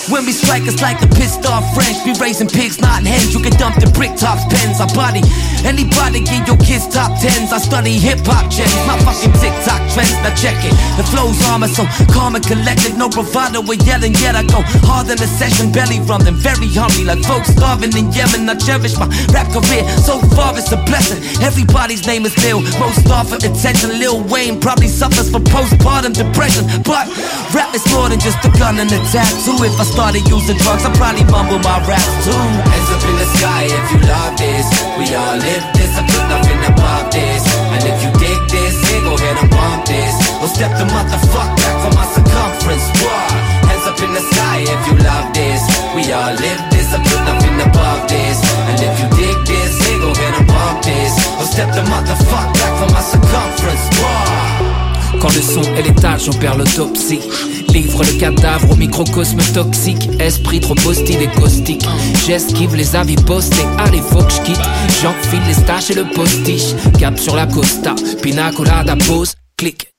When 0.09 0.25
we 0.25 0.33
strike, 0.33 0.65
it's 0.65 0.81
like 0.81 0.97
the 0.97 1.05
pissed 1.05 1.45
off 1.45 1.61
French. 1.77 2.01
Be 2.01 2.17
raising 2.17 2.49
pigs, 2.49 2.81
not 2.81 3.05
hens. 3.05 3.29
You 3.29 3.45
can 3.45 3.53
dump 3.61 3.77
the 3.77 3.85
brick 3.93 4.17
tops, 4.17 4.41
pens. 4.49 4.81
I 4.81 4.89
body 4.97 5.21
anybody, 5.61 6.25
get 6.25 6.49
your 6.49 6.57
kids 6.57 6.89
top 6.89 7.13
tens. 7.21 7.53
I 7.53 7.61
study 7.61 7.93
hip 8.01 8.25
hop 8.25 8.49
gems, 8.49 8.73
not 8.89 8.97
fucking 9.05 9.37
TikTok 9.37 9.81
trends. 9.93 10.17
Now 10.25 10.33
check 10.33 10.57
it. 10.65 10.73
The 10.97 11.05
flow's 11.13 11.37
armor, 11.45 11.69
so 11.69 11.85
calm 12.09 12.33
and 12.33 12.41
collected. 12.41 12.97
No 12.97 13.05
bravado, 13.05 13.61
we're 13.61 13.77
yelling, 13.85 14.17
yet 14.17 14.33
I 14.33 14.41
go 14.49 14.65
hard 14.89 15.13
in 15.13 15.17
the 15.21 15.29
session. 15.29 15.69
Belly 15.69 16.01
rumbling, 16.09 16.41
very 16.41 16.73
hungry, 16.73 17.05
like 17.05 17.21
folks 17.21 17.53
starving 17.53 17.93
in 17.93 18.09
Yemen. 18.09 18.49
I 18.49 18.57
cherish 18.57 18.97
my 18.97 19.05
rap 19.29 19.53
career, 19.53 19.85
so 20.01 20.17
far 20.33 20.57
it's 20.57 20.73
a 20.73 20.79
blessing. 20.89 21.21
Everybody's 21.45 22.09
name 22.09 22.25
is 22.25 22.33
Lil, 22.41 22.65
most 22.81 23.05
off 23.13 23.29
for 23.29 23.37
attention. 23.37 23.93
Lil 24.01 24.25
Wayne 24.25 24.57
probably 24.57 24.89
suffers 24.89 25.29
from 25.29 25.45
postpartum 25.45 26.17
depression, 26.17 26.65
but 26.81 27.05
rap 27.53 27.69
is 27.77 27.85
more 27.93 28.09
than 28.09 28.17
just 28.17 28.41
a 28.41 28.49
gun 28.57 28.81
and 28.81 28.89
a 28.89 28.99
tattoo. 29.13 29.61
If 29.61 29.77
I 29.77 29.85
started 29.99 30.23
using 30.31 30.55
drugs, 30.63 30.87
I'd 30.87 30.95
probably 30.95 31.27
mumble 31.27 31.59
my 31.59 31.75
raps 31.83 32.15
too. 32.23 32.31
Hands 32.31 32.89
up 32.95 33.03
in 33.03 33.15
the 33.19 33.27
sky 33.35 33.67
if 33.67 33.85
you 33.91 33.99
love 34.07 34.31
this. 34.39 34.65
We 34.95 35.11
all 35.11 35.35
live 35.35 35.65
this, 35.75 35.91
I 35.99 36.07
put 36.07 36.23
nothing 36.31 36.61
above 36.71 37.11
this. 37.11 37.43
And 37.75 37.83
if 37.83 37.97
you 37.99 38.11
dig 38.15 38.39
this, 38.47 38.79
hey, 38.87 39.03
go 39.03 39.19
ahead 39.19 39.35
and 39.43 39.51
bump 39.51 39.83
this. 39.91 40.15
Or 40.39 40.47
step 40.47 40.71
the 40.79 40.87
motherfuck 40.87 41.51
back 41.59 41.75
from 41.83 41.93
my 41.99 42.07
circumference. 42.15 42.87
What? 43.03 43.27
Hands 43.67 43.85
up 43.91 43.99
in 43.99 44.11
the 44.15 44.23
sky 44.31 44.57
if 44.71 44.81
you 44.87 44.95
love 45.03 45.27
this. 45.35 45.61
We 45.91 46.01
all 46.15 46.31
live 46.31 46.61
this, 46.71 46.87
I 46.95 47.03
put 47.03 47.21
nothing 47.27 47.59
above 47.59 48.01
this. 48.07 48.37
And 48.71 48.79
if 48.79 48.93
you 49.03 49.07
dig 49.19 49.37
this, 49.51 49.71
hey, 49.83 49.99
go 49.99 50.15
ahead 50.15 50.33
and 50.39 50.47
bump 50.47 50.79
this. 50.79 51.11
Or 51.43 51.45
step 51.51 51.75
the 51.75 51.83
motherfuck 51.91 52.47
back 52.55 52.73
from 52.79 52.89
my 52.95 53.03
circumference. 53.03 53.83
What? 53.99 55.19
Quand 55.19 55.35
le 55.35 55.43
son 55.43 55.67
et 55.75 55.83
tâches, 55.99 56.29
on 56.29 56.39
perd 56.39 56.55
l'autopsie. 56.55 57.48
Livre 57.73 58.03
le 58.03 58.19
cadavre 58.19 58.71
au 58.71 58.75
microcosme 58.75 59.41
toxique. 59.53 60.09
Esprit 60.19 60.59
trop 60.59 60.75
hostile 60.85 61.21
et 61.21 61.27
caustique. 61.27 61.85
J'esquive 62.25 62.75
les 62.75 62.95
avis 62.95 63.15
postés. 63.15 63.65
Allez, 63.77 64.01
faut 64.01 64.23
que 64.23 64.31
je 64.31 64.41
quitte. 64.41 64.61
J'enfile 65.01 65.41
les 65.47 65.53
staches 65.53 65.91
et 65.91 65.95
le 65.95 66.05
postiche. 66.05 66.73
Cap 66.99 67.19
sur 67.19 67.35
la 67.35 67.45
costa. 67.45 67.95
Pina 68.21 68.51
colada, 68.51 68.95
pause, 69.07 69.33
clic. 69.57 69.89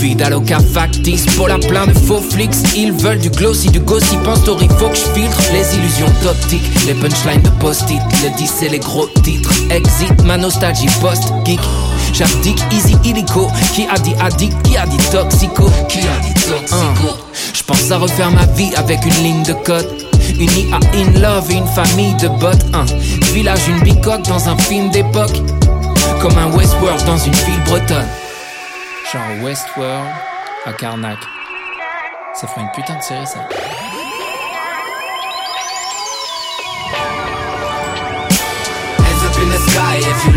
Vida 0.00 0.28
loca 0.28 0.58
factice, 0.58 1.24
pour 1.36 1.48
la 1.48 1.58
plein 1.58 1.86
de 1.86 1.92
faux 1.92 2.20
flicks 2.20 2.54
Ils 2.76 2.92
veulent 2.92 3.20
du 3.20 3.30
glossy, 3.30 3.70
du 3.70 3.78
gossip 3.78 4.26
en 4.26 4.36
story 4.36 4.68
Faut 4.78 4.88
que 4.88 4.96
je 4.96 5.20
filtre 5.20 5.40
les 5.52 5.76
illusions 5.76 6.12
d'optique 6.22 6.62
Les 6.86 6.94
punchlines 6.94 7.42
de 7.42 7.48
post-it, 7.60 8.00
le 8.22 8.36
10 8.36 8.62
et 8.64 8.68
les 8.68 8.80
gros 8.80 9.06
titres 9.22 9.52
Exit, 9.70 10.22
ma 10.24 10.36
nostalgie 10.36 10.88
post-geek 11.00 11.60
J'abdique, 12.12 12.62
easy, 12.70 12.96
illico. 13.04 13.50
Qui 13.74 13.86
a 13.86 13.98
dit 13.98 14.14
addict, 14.20 14.60
qui 14.62 14.76
a 14.76 14.86
dit 14.86 14.98
toxico? 15.10 15.70
Qui 15.88 16.00
a 16.00 16.18
dit 16.20 16.34
toxico? 16.34 17.16
Je 17.54 17.62
pense 17.62 17.90
à 17.90 17.98
refaire 17.98 18.30
ma 18.30 18.44
vie 18.46 18.74
avec 18.76 19.04
une 19.04 19.22
ligne 19.22 19.42
de 19.44 19.54
code. 19.54 19.88
Unis 20.38 20.68
à 20.72 20.76
in 20.96 21.10
love 21.20 21.50
et 21.50 21.54
une 21.54 21.66
famille 21.68 22.14
de 22.14 22.28
bottes. 22.28 22.64
Un 22.74 22.84
village, 23.32 23.66
une 23.68 23.80
bicoque 23.80 24.22
dans 24.22 24.48
un 24.48 24.56
film 24.58 24.90
d'époque. 24.90 25.40
Comme 26.20 26.36
un 26.38 26.50
Westworld 26.54 27.04
dans 27.04 27.16
une 27.16 27.34
ville 27.34 27.60
bretonne. 27.64 28.08
Genre 29.12 29.42
Westworld 29.42 30.08
à 30.66 30.72
Karnak. 30.72 31.18
Ça 32.34 32.46
ferait 32.46 32.62
une 32.62 32.70
putain 32.74 32.96
de 32.96 33.02
série 33.02 33.26
ça. 33.26 33.40
Hands 38.98 39.24
up 39.24 39.36
in 39.38 39.48
the 39.50 39.58
sky 39.70 39.98
if 39.98 40.24
you 40.24 40.32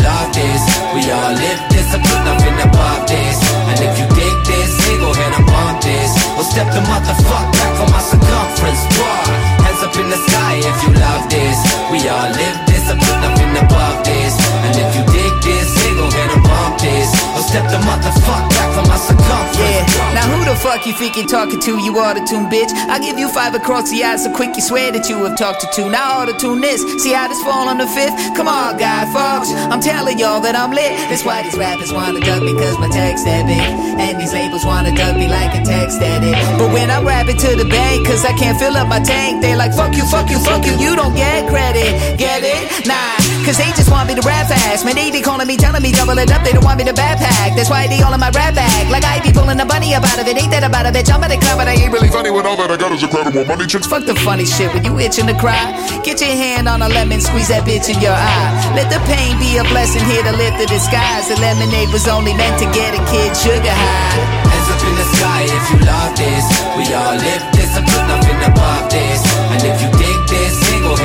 you 20.86 20.94
think 20.94 21.18
you're 21.18 21.26
talking 21.26 21.60
to, 21.60 21.78
you 21.82 21.98
auto-tune 21.98 22.46
bitch? 22.46 22.70
I 22.88 23.00
give 23.00 23.18
you 23.18 23.28
five 23.30 23.56
across 23.56 23.90
the 23.90 24.04
eyes 24.04 24.24
so 24.24 24.32
quick 24.32 24.56
you 24.56 24.62
swear 24.62 24.92
that 24.92 25.10
you 25.10 25.18
have 25.26 25.38
talked 25.38 25.62
to 25.62 25.68
two. 25.74 25.90
Now 25.90 26.22
auto-tune 26.22 26.62
this, 26.62 26.82
see 27.02 27.14
how 27.14 27.28
this 27.28 27.42
fall 27.42 27.68
on 27.68 27.78
the 27.78 27.88
fifth? 27.88 28.14
Come 28.38 28.48
on, 28.48 28.78
guy, 28.78 29.06
folks, 29.10 29.50
I'm 29.52 29.82
telling 29.82 30.20
y'all 30.20 30.42
that 30.42 30.56
I'm 30.56 30.72
lit. 30.72 30.94
That's 31.10 31.26
why 31.26 31.42
these 31.42 31.58
rappers 31.58 31.92
wanna 31.92 32.22
duck 32.22 32.44
me 32.44 32.54
cause 32.54 32.78
my 32.78 32.90
text 32.90 33.26
that 33.26 33.50
big. 33.50 33.60
And 33.98 34.22
these 34.22 34.34
labels 34.34 34.66
wanna 34.66 34.94
duck 34.96 35.18
me 35.18 35.28
like 35.28 35.58
a 35.58 35.64
text 35.66 36.02
edit. 36.02 36.38
But 36.60 36.72
when 36.72 36.92
I 36.92 37.02
rap 37.02 37.28
it 37.28 37.40
to 37.40 37.56
the 37.56 37.66
bank, 37.66 38.06
cause 38.06 38.24
I 38.26 38.34
can't 38.38 38.58
fill 38.60 38.78
up 38.78 38.88
my 38.88 39.00
tank, 39.00 39.42
they 39.42 39.56
like, 39.56 39.74
fuck 39.74 39.96
you, 39.96 40.06
fuck 40.06 40.30
you, 40.30 40.40
fuck 40.40 40.66
you, 40.66 40.78
you 40.78 40.96
don't 40.96 41.16
get 41.16 41.50
credit. 41.50 42.18
Get 42.18 42.46
it? 42.46 42.88
Nah, 42.88 43.18
cause 43.46 43.62
they 43.62 43.70
just 43.78 43.94
want 43.94 44.10
me 44.10 44.18
to 44.18 44.26
rap 44.26 44.50
fast. 44.50 44.86
Man, 44.86 44.96
they 44.96 45.12
be 45.14 45.22
calling 45.22 45.46
me, 45.46 45.58
telling 45.58 45.84
me 45.86 45.94
double 45.94 46.18
it 46.18 46.32
up, 46.34 46.42
they 46.42 46.52
don't 46.58 46.66
want 46.66 46.82
me 46.82 46.86
to 46.90 46.96
backpack. 46.98 47.54
That's 47.54 47.70
why 47.70 47.86
they 47.86 48.02
all 48.02 48.14
in 48.14 48.20
my 48.20 48.34
rap 48.34 48.58
bag. 48.58 48.90
Like 48.90 49.06
I 49.06 49.22
be 49.22 49.30
pulling 49.30 49.60
a 49.62 49.66
bunny 49.66 49.94
up 49.94 50.04
out 50.04 50.18
of 50.18 50.26
it, 50.26 50.34
ain't 50.34 50.50
that 50.50 50.66
about 50.66 50.90
a 50.90 50.92
bitch? 50.92 51.14
I'm 51.14 51.22
at 51.22 51.30
the 51.30 51.38
club, 51.38 51.62
but 51.62 51.68
I 51.70 51.78
ain't 51.78 51.94
really 51.94 52.10
Funny 52.10 52.32
when 52.32 52.46
all 52.46 52.58
that 52.58 52.72
I 52.72 52.78
got 52.78 52.92
is 52.92 53.04
a 53.04 53.08
credit 53.08 53.36
incredible 53.36 53.56
money 53.56 53.68
chicks. 53.68 53.88
Fuck 53.88 54.06
the 54.06 54.16
funny 54.16 54.46
shit 54.46 54.74
when 54.74 54.84
you 54.86 54.98
itching 55.00 55.28
to 55.28 55.36
cry. 55.36 55.74
Get 56.04 56.22
your 56.22 56.32
hand 56.32 56.70
on 56.70 56.82
a 56.82 56.90
lemon, 56.90 57.20
squeeze 57.20 57.50
that 57.50 57.68
bitch 57.68 57.92
in 57.92 58.00
your 58.00 58.16
eye. 58.16 58.52
Let 58.76 58.88
the 58.94 59.02
pain 59.10 59.36
be 59.42 59.58
a 59.58 59.66
blessing 59.68 60.04
here 60.06 60.24
to 60.24 60.34
lift 60.34 60.58
the 60.58 60.68
disguise. 60.68 61.28
The 61.28 61.38
lemonade 61.42 61.92
was 61.92 62.08
only 62.08 62.34
meant 62.34 62.58
to 62.64 62.68
get 62.72 62.96
a 62.96 63.02
kid 63.12 63.36
sugar 63.36 63.76
high. 63.76 64.46
Up 64.66 64.82
in 64.82 64.96
the 64.98 65.08
sky 65.14 65.46
if 65.46 65.66
you 65.70 65.80
love 65.86 66.14
this. 66.18 66.46
We 66.74 66.84
all 66.96 67.14
live 67.14 67.44
this, 67.54 67.70
I 67.78 67.82
put 67.86 68.04
nothing 68.10 68.40
above 68.50 68.90
this. 68.90 69.22
And 69.54 69.62
if 69.62 69.78
you 69.78 69.90
dig 69.94 70.20
this, 70.26 70.58
hey, 70.66 70.82
go 70.82 70.98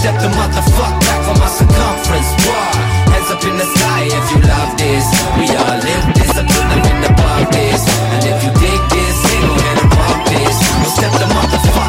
step 0.00 0.16
the 0.16 0.28
motherfuck 0.32 0.96
back 1.04 1.20
from 1.28 1.36
my 1.38 1.46
circumference. 1.46 2.30
What? 2.48 2.74
Hands 3.12 3.30
up 3.36 3.44
in 3.44 3.54
the 3.60 3.68
sky 3.76 4.08
if 4.08 4.26
you 4.32 4.40
love 4.48 4.72
this. 4.80 5.04
We 5.36 5.44
all 5.60 5.76
live 5.76 6.06
this, 6.16 6.32
I 6.40 6.42
put 6.48 6.64
nothing 6.72 7.04
above 7.04 7.46
this. 7.52 7.84
And 8.16 8.22
if 8.24 8.38
you 8.44 8.50
dig 8.64 8.80
this, 8.96 9.16
ahead 9.28 9.76
and 9.76 9.90
bump 9.92 10.20
this. 10.32 10.56
Or 10.80 10.90
step 10.96 11.12
the 11.20 11.28
motherfuck 11.36 11.79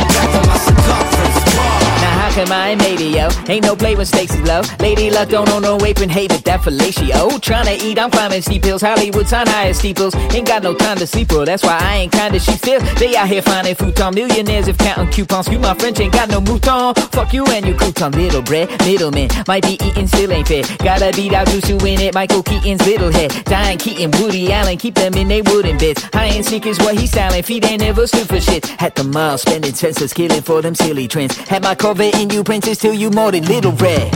Made 2.50 3.00
it, 3.00 3.16
yo? 3.16 3.30
Ain't 3.54 3.64
no 3.64 3.76
play 3.76 3.96
when 3.96 4.06
stakes 4.06 4.34
is 4.34 4.42
low. 4.42 4.62
Lady 4.80 5.12
luck 5.12 5.30
don't 5.30 5.48
own 5.50 5.62
no 5.62 5.78
apron, 5.86 6.10
hated 6.10 6.44
that 6.46 6.62
fellatio. 6.62 7.39
Tryna 7.39 7.78
eat, 7.82 8.00
I'm 8.00 8.10
climbing 8.10 8.42
steep 8.42 8.64
hills. 8.64 8.82
Hollywood's 8.82 9.32
on 9.32 9.46
higher 9.48 9.74
steeples. 9.74 10.16
Ain't 10.34 10.48
got 10.48 10.64
no 10.64 10.74
time 10.74 10.98
to 10.98 11.06
sleep, 11.06 11.28
bro. 11.28 11.46
That's 11.46 11.64
why 11.64 11.78
I 11.80 11.98
ain't 11.98 12.12
kinda 12.12 12.39
she 12.39 12.54
still. 12.54 12.82
They 12.96 13.16
out 13.16 13.28
here 13.28 13.42
finding 13.42 13.76
futon 13.76 14.16
millionaires 14.16 14.68
if 14.68 14.78
counting 14.78 15.12
coupons. 15.12 15.50
You 15.50 15.60
my 15.60 15.76
French 15.76 16.00
ain't 16.00 16.14
got 16.14 16.30
no 16.30 16.42
mouton. 16.42 16.96
Fuck 17.12 17.34
you 17.34 17.46
and 17.46 17.66
your 17.66 17.76
crouton, 17.76 18.16
little 18.16 18.42
bread. 18.42 18.70
Middleman 18.86 19.30
might 19.48 19.64
be 19.64 19.74
eating, 19.74 20.08
still 20.08 20.32
ain't 20.32 20.48
fair. 20.48 20.64
Gotta 20.80 21.12
beat 21.16 21.34
out 21.34 21.48
Juice 21.48 21.70
in 21.70 22.02
it. 22.02 22.16
Michael 22.16 22.42
Keaton's 22.42 22.86
little 22.88 23.12
head. 23.12 23.32
Diane 23.46 23.78
Keaton, 23.78 24.12
Woody 24.20 24.52
Allen, 24.52 24.78
keep 24.78 24.96
them 24.96 25.14
in 25.14 25.28
they 25.28 25.42
wooden 25.44 25.78
beds. 25.78 26.04
High 26.14 26.30
end 26.30 26.46
sneakers, 26.46 26.80
what 26.80 26.96
he 26.98 27.06
styling. 27.06 27.44
Feet 27.44 27.66
ain't 27.66 27.82
never 27.82 28.08
for 28.08 28.39
shit. 28.39 28.82
At 28.82 28.96
the 28.96 29.04
mall, 29.04 29.38
spending 29.38 29.74
senseless, 29.74 30.14
killing 30.14 30.42
for 30.42 30.62
them 30.62 30.74
silly 30.76 31.08
trends. 31.08 31.38
Had 31.38 31.64
my 31.64 31.76
Corvette 31.76 32.16
in 32.20 32.30
you, 32.32 32.43
princess, 32.43 32.77
till 32.77 32.93
you 32.93 33.09
more 33.09 33.32
than 33.32 33.45
little 33.45 33.71
red. 33.73 34.13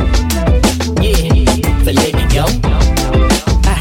Yeah, 1.01 1.45
filet 1.83 2.11
mignon. 2.13 2.49
Ah, 3.65 3.79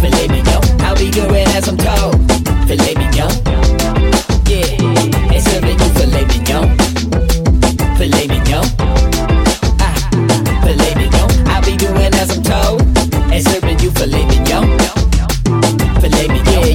filet 0.00 0.28
mignon. 0.28 0.62
I'll 0.80 0.96
be 0.96 1.10
doing 1.10 1.46
as 1.48 1.68
I'm 1.68 1.76
told. 1.76 2.16
Filet 2.68 2.94
mignon. 2.94 3.43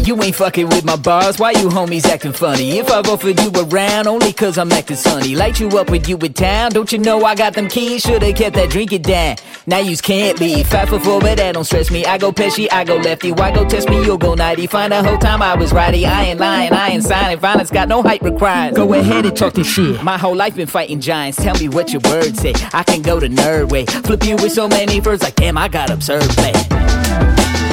You 0.10 0.24
ain't 0.24 0.36
fucking 0.36 0.68
with 0.70 0.84
my 0.84 0.95
bars. 0.95 1.38
Why 1.38 1.51
you 1.51 1.70
homies 1.70 2.05
acting 2.05 2.32
funny? 2.32 2.80
If 2.80 2.89
I've 2.89 3.07
offered 3.07 3.39
you 3.39 3.51
around, 3.55 4.07
only 4.07 4.34
cause 4.34 4.57
I'm 4.57 4.72
acting 4.72 4.97
sunny. 4.97 5.36
Light 5.36 5.60
you 5.60 5.70
up 5.78 5.91
with 5.91 6.10
you 6.10 6.18
in 6.18 6.34
town. 6.34 6.72
Don't 6.72 6.91
you 6.91 6.97
know 6.97 7.24
I 7.24 7.36
got 7.36 7.53
them 7.53 7.68
keys? 7.68 8.01
Should've 8.01 8.36
kept 8.36 8.55
that 8.55 8.72
drinking 8.72 9.03
down. 9.03 9.36
Now 9.68 9.78
yous 9.78 10.01
can't 10.01 10.39
leave. 10.39 10.66
Five 10.66 10.89
for 10.89 10.99
four, 10.99 11.22
but 11.22 11.38
that 11.38 11.51
don't 11.51 11.64
stress 11.64 11.91
me. 11.91 12.05
I 12.05 12.18
go 12.18 12.32
pesky, 12.32 12.72
I 12.72 12.86
go 12.86 12.95
lefty. 12.95 13.32
Why 13.32 13.51
go 13.51 13.70
test 13.70 13.88
me? 13.88 14.03
You'll 14.03 14.18
go 14.18 14.34
nighty. 14.34 14.66
Find 14.66 14.91
the 14.91 15.03
whole 15.03 15.20
time 15.20 15.43
I 15.43 15.53
was 15.53 15.72
righty. 15.72 16.07
I 16.07 16.24
ain't 16.24 16.39
lying, 16.39 16.74
I 16.74 16.88
ain't 16.89 17.03
signing. 17.03 17.38
Violence 17.38 17.70
got 17.70 17.88
no 17.88 18.01
hype 18.01 18.24
required. 18.24 18.74
Go 18.74 18.91
ahead 18.95 19.28
and 19.28 19.38
talk 19.38 19.53
this 19.53 19.68
shit. 19.68 20.01
My 20.01 20.18
whole 20.18 20.36
life 20.36 20.55
been 20.55 20.66
fighting 20.66 21.01
giants. 21.01 21.38
Tell 21.38 21.55
me 21.60 21.70
what 21.70 21.93
your 21.93 22.01
words 22.05 22.39
say. 22.39 22.55
I 22.74 22.82
can 22.82 23.03
go 23.03 23.20
the 23.20 23.28
nerd 23.28 23.70
way. 23.70 23.86
Flip 23.86 24.26
you 24.26 24.38
with 24.38 24.53
so 24.53 24.68
many 24.68 24.99
verbs 25.01 25.22
like 25.22 25.36
damn, 25.36 25.55
I 25.55 25.68
got 25.68 25.91
absurd 25.91 26.24
play. 26.32 26.53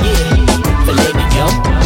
Yeah, 0.02 0.84
filet 0.84 1.12
mignon. 1.14 1.85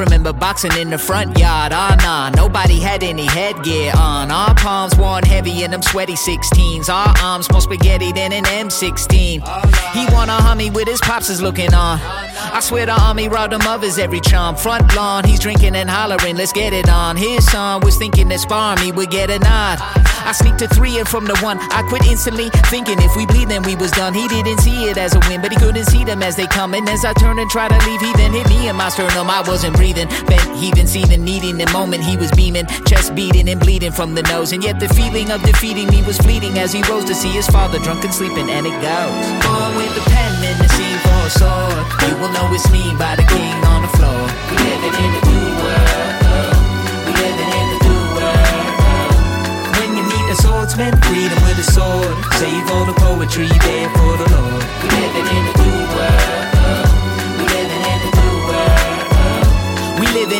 Remember 0.00 0.32
boxing 0.32 0.72
in 0.78 0.90
the 0.90 0.98
front 0.98 1.38
yard. 1.38 1.72
Ah, 1.74 1.94
nah, 2.02 2.30
nobody 2.30 2.80
had 2.80 3.04
any 3.04 3.26
headgear 3.26 3.92
on. 3.96 4.30
Our 4.30 4.54
palms 4.54 4.96
worn 4.96 5.24
heavy 5.24 5.62
in 5.62 5.70
them 5.70 5.82
sweaty 5.82 6.14
16s. 6.14 6.88
Our 6.88 7.14
arms 7.22 7.50
more 7.52 7.60
spaghetti 7.60 8.10
than 8.12 8.32
an 8.32 8.44
M16. 8.44 9.42
He 9.92 10.14
wanna 10.14 10.32
hummy 10.32 10.70
with 10.70 10.88
his 10.88 11.00
pops 11.00 11.28
is 11.28 11.42
looking 11.42 11.72
on. 11.74 11.98
I 12.52 12.60
swear 12.60 12.86
the 12.86 13.00
army 13.00 13.28
robbed 13.28 13.52
him 13.52 13.66
of 13.66 13.82
his 13.82 13.98
every 13.98 14.20
charm. 14.20 14.56
Front 14.56 14.94
lawn, 14.94 15.24
he's 15.24 15.40
drinking 15.40 15.76
and 15.76 15.88
hollering, 15.88 16.36
let's 16.36 16.52
get 16.52 16.72
it 16.72 16.88
on. 16.88 17.16
His 17.16 17.50
son 17.50 17.80
was 17.80 17.96
thinking 17.96 18.28
that 18.28 18.40
spar 18.40 18.76
me 18.76 18.92
would 18.92 19.10
get 19.10 19.30
a 19.30 19.38
nod. 19.38 19.78
I 20.22 20.32
sneaked 20.32 20.58
to 20.58 20.68
three 20.68 20.98
and 20.98 21.08
from 21.08 21.24
the 21.24 21.36
one, 21.38 21.58
I 21.72 21.82
quit 21.88 22.06
instantly, 22.06 22.50
thinking 22.68 23.00
if 23.00 23.16
we 23.16 23.26
bleed, 23.26 23.48
then 23.48 23.62
we 23.62 23.74
was 23.74 23.90
done. 23.90 24.14
He 24.14 24.28
didn't 24.28 24.58
see 24.58 24.84
it 24.84 24.98
as 24.98 25.14
a 25.14 25.20
win, 25.28 25.40
but 25.40 25.50
he 25.50 25.58
couldn't 25.58 25.86
see 25.86 26.04
them 26.04 26.22
as 26.22 26.36
they 26.36 26.46
come. 26.46 26.74
And 26.74 26.88
as 26.88 27.04
I 27.04 27.12
turned 27.14 27.40
and 27.40 27.50
tried 27.50 27.70
to 27.70 27.86
leave, 27.88 28.00
he 28.00 28.12
then 28.12 28.32
hit 28.32 28.48
me 28.48 28.68
in 28.68 28.76
my 28.76 28.90
sternum. 28.90 29.30
I 29.30 29.40
wasn't 29.46 29.76
breathing, 29.76 30.08
bent, 30.26 30.56
heaving, 30.56 30.86
seething, 30.86 31.24
needing 31.24 31.40
the 31.40 31.40
need 31.40 31.44
in 31.44 31.58
the 31.58 31.72
moment 31.72 32.04
he 32.04 32.16
was 32.16 32.30
beaming, 32.32 32.66
chest 32.86 33.14
beating 33.14 33.48
and 33.48 33.60
bleeding 33.60 33.92
from 33.92 34.14
the 34.14 34.22
nose. 34.22 34.52
And 34.52 34.62
yet 34.62 34.78
the 34.78 34.88
feeling 34.88 35.30
of 35.30 35.42
defeating 35.42 35.88
me 35.88 36.02
was 36.02 36.18
fleeting 36.18 36.58
as 36.58 36.72
he 36.72 36.82
rose 36.82 37.04
to 37.06 37.14
see 37.14 37.30
his 37.30 37.46
father 37.46 37.78
drunk 37.78 38.04
and 38.04 38.12
sleeping. 38.12 38.48
And 38.50 38.66
it 38.66 38.76
goes 38.82 39.46
on 39.46 39.76
with 39.76 39.94
the 39.94 40.04
pen 40.10 40.44
and 40.44 40.58
the 40.60 40.68
scene 40.68 40.98
for 40.98 41.20
a 41.26 41.30
sword. 41.30 41.86
You 42.06 42.16
will 42.20 42.32
know 42.40 42.54
it's 42.54 42.70
me 42.70 42.94
by 42.96 43.16
the 43.16 43.26
king 43.34 43.56
on 43.72 43.82
the 43.82 43.92
floor. 43.96 44.22
Living 44.64 44.96
in 45.04 45.10
the 45.16 45.20
world. 45.60 46.56
We 47.06 47.12
living 47.24 47.52
in 47.60 47.68
the 47.72 47.96
world. 48.16 48.40
Oh. 48.56 48.88
Oh. 48.88 49.78
When 49.78 49.90
you 49.98 50.04
a 50.32 50.36
swordsman, 50.36 50.92
with 51.44 51.58
a 51.58 51.68
sword. 51.76 52.16
Save 52.40 52.70
all 52.72 52.86
the 52.86 52.96
poetry 53.04 53.48
there 53.66 53.88
for 53.96 54.12
the 54.20 54.28
Lord. 54.36 54.64
We 54.82 54.88
living 55.00 55.28
in 55.36 55.44
the 55.46 55.54
new 55.62 55.70
world. 55.72 55.79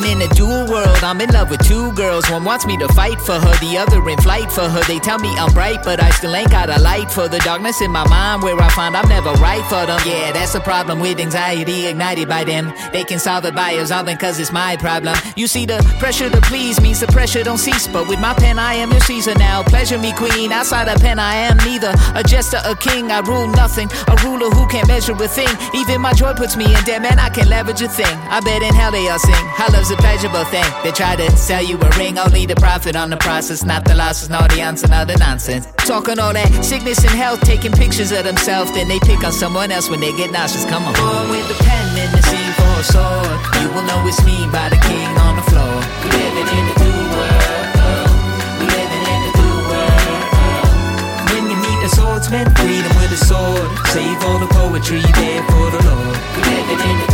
Living 0.00 0.20
in 0.20 0.30
a 0.30 0.34
dual 0.34 0.66
world. 0.66 1.02
I'm 1.02 1.20
in 1.20 1.30
love 1.30 1.50
with 1.50 1.66
two 1.66 1.92
girls. 1.92 2.28
One 2.30 2.44
wants 2.44 2.66
me 2.66 2.76
to 2.78 2.88
fight 2.88 3.20
for 3.20 3.32
her, 3.32 3.54
the 3.60 3.78
other 3.78 4.06
in 4.08 4.18
flight 4.18 4.50
for 4.50 4.68
her. 4.68 4.82
They 4.84 4.98
tell 4.98 5.18
me 5.18 5.34
I'm 5.36 5.52
bright, 5.52 5.82
but 5.84 6.02
I 6.02 6.10
still 6.10 6.34
ain't 6.34 6.50
got 6.50 6.70
a 6.70 6.80
light 6.80 7.10
for 7.10 7.28
the 7.28 7.38
darkness 7.38 7.80
in 7.80 7.90
my 7.90 8.06
mind 8.08 8.42
where 8.42 8.58
I 8.60 8.68
find 8.70 8.96
I'm 8.96 9.08
never 9.08 9.32
right 9.34 9.64
for 9.66 9.86
them. 9.86 10.00
Yeah, 10.06 10.32
that's 10.32 10.52
the 10.52 10.60
problem 10.60 11.00
with 11.00 11.20
anxiety 11.20 11.86
ignited 11.86 12.28
by 12.28 12.44
them. 12.44 12.72
They 12.92 13.04
can 13.04 13.18
solve 13.18 13.44
it 13.44 13.54
by 13.54 13.72
absolving 13.72 14.16
cause 14.18 14.38
it's 14.38 14.52
my 14.52 14.76
problem. 14.76 15.16
You 15.36 15.46
see, 15.46 15.66
the 15.66 15.78
pressure 15.98 16.30
to 16.30 16.40
please 16.42 16.80
means 16.80 17.00
the 17.00 17.06
pressure 17.08 17.42
don't 17.42 17.58
cease. 17.58 17.88
But 17.88 18.08
with 18.08 18.20
my 18.20 18.34
pen, 18.34 18.58
I 18.58 18.74
am 18.74 18.90
your 18.90 19.00
Caesar 19.00 19.34
now. 19.34 19.62
Pleasure 19.62 19.98
me, 19.98 20.12
queen. 20.12 20.52
Outside 20.52 20.88
a 20.88 20.98
pen, 20.98 21.18
I 21.18 21.34
am 21.34 21.56
neither. 21.58 21.92
A 22.14 22.22
jester, 22.22 22.60
a 22.64 22.74
king, 22.76 23.10
I 23.10 23.20
rule 23.20 23.48
nothing. 23.48 23.90
A 24.08 24.16
ruler 24.24 24.50
who 24.50 24.66
can't 24.68 24.88
measure 24.88 25.12
a 25.12 25.28
thing. 25.28 25.54
Even 25.74 26.00
my 26.00 26.12
joy 26.12 26.34
puts 26.34 26.56
me 26.56 26.64
in 26.64 26.84
debt, 26.84 27.02
man. 27.02 27.18
I 27.18 27.28
can 27.28 27.48
leverage 27.48 27.82
a 27.82 27.88
thing. 27.88 28.16
I 28.30 28.40
bet 28.40 28.62
in 28.62 28.74
hell 28.74 28.92
they 28.92 29.08
all 29.08 29.18
sing. 29.18 29.46
How 29.56 29.68
love's 29.90 29.98
a 29.98 30.02
pleasurable 30.02 30.44
thing. 30.44 30.64
They 30.82 30.92
try 30.92 31.16
to 31.16 31.30
sell 31.36 31.62
you 31.62 31.76
a 31.76 31.88
ring, 31.98 32.18
only 32.18 32.46
the 32.46 32.56
profit 32.56 32.96
on 32.96 33.10
the 33.10 33.16
process, 33.16 33.64
not 33.64 33.84
the 33.84 33.94
losses, 33.94 34.30
no 34.30 34.40
the 34.48 34.60
answer, 34.60 34.88
no 34.88 35.04
the 35.04 35.16
nonsense. 35.16 35.66
Talking 35.86 36.18
all 36.18 36.32
that 36.32 36.64
sickness 36.64 37.02
and 37.04 37.14
health, 37.14 37.40
taking 37.40 37.72
pictures 37.72 38.12
of 38.12 38.24
themselves, 38.24 38.72
then 38.72 38.88
they 38.88 38.98
pick 39.00 39.24
on 39.24 39.32
someone 39.32 39.70
else 39.70 39.88
when 39.88 40.00
they 40.00 40.12
get 40.16 40.30
nauseous. 40.30 40.64
Come 40.66 40.84
on. 40.84 40.94
Born 40.94 41.30
with 41.30 41.46
the 41.48 41.58
pen 41.64 41.86
in 41.98 42.10
the 42.12 42.22
scene 42.22 42.52
for 42.54 42.74
a 42.78 42.84
sword. 42.84 43.38
You 43.62 43.68
will 43.74 43.86
know 43.86 44.06
it's 44.06 44.22
me 44.24 44.46
by 44.52 44.68
the 44.68 44.80
king 44.86 45.10
on 45.26 45.36
the 45.36 45.46
floor. 45.50 45.74
We 46.04 46.08
living 46.14 46.48
in 46.48 46.64
the 46.70 46.76
new 46.84 47.00
world. 47.14 47.66
We 48.60 48.66
living 48.70 49.04
in 49.14 49.20
the 49.26 49.32
new 49.42 49.56
world. 49.70 50.22
When 51.34 51.42
you 51.50 51.58
meet 51.58 51.80
a 51.86 51.90
swordsman, 51.90 52.46
freedom 52.54 52.92
with 53.00 53.18
a 53.18 53.20
sword. 53.20 53.68
Save 53.90 54.18
all 54.24 54.38
the 54.38 54.50
poetry 54.54 55.02
there 55.02 55.42
for 55.50 55.66
the 55.74 55.80
Lord. 55.88 56.16
We 56.36 56.40
living 56.46 56.78
in 56.78 56.96
the 57.00 57.09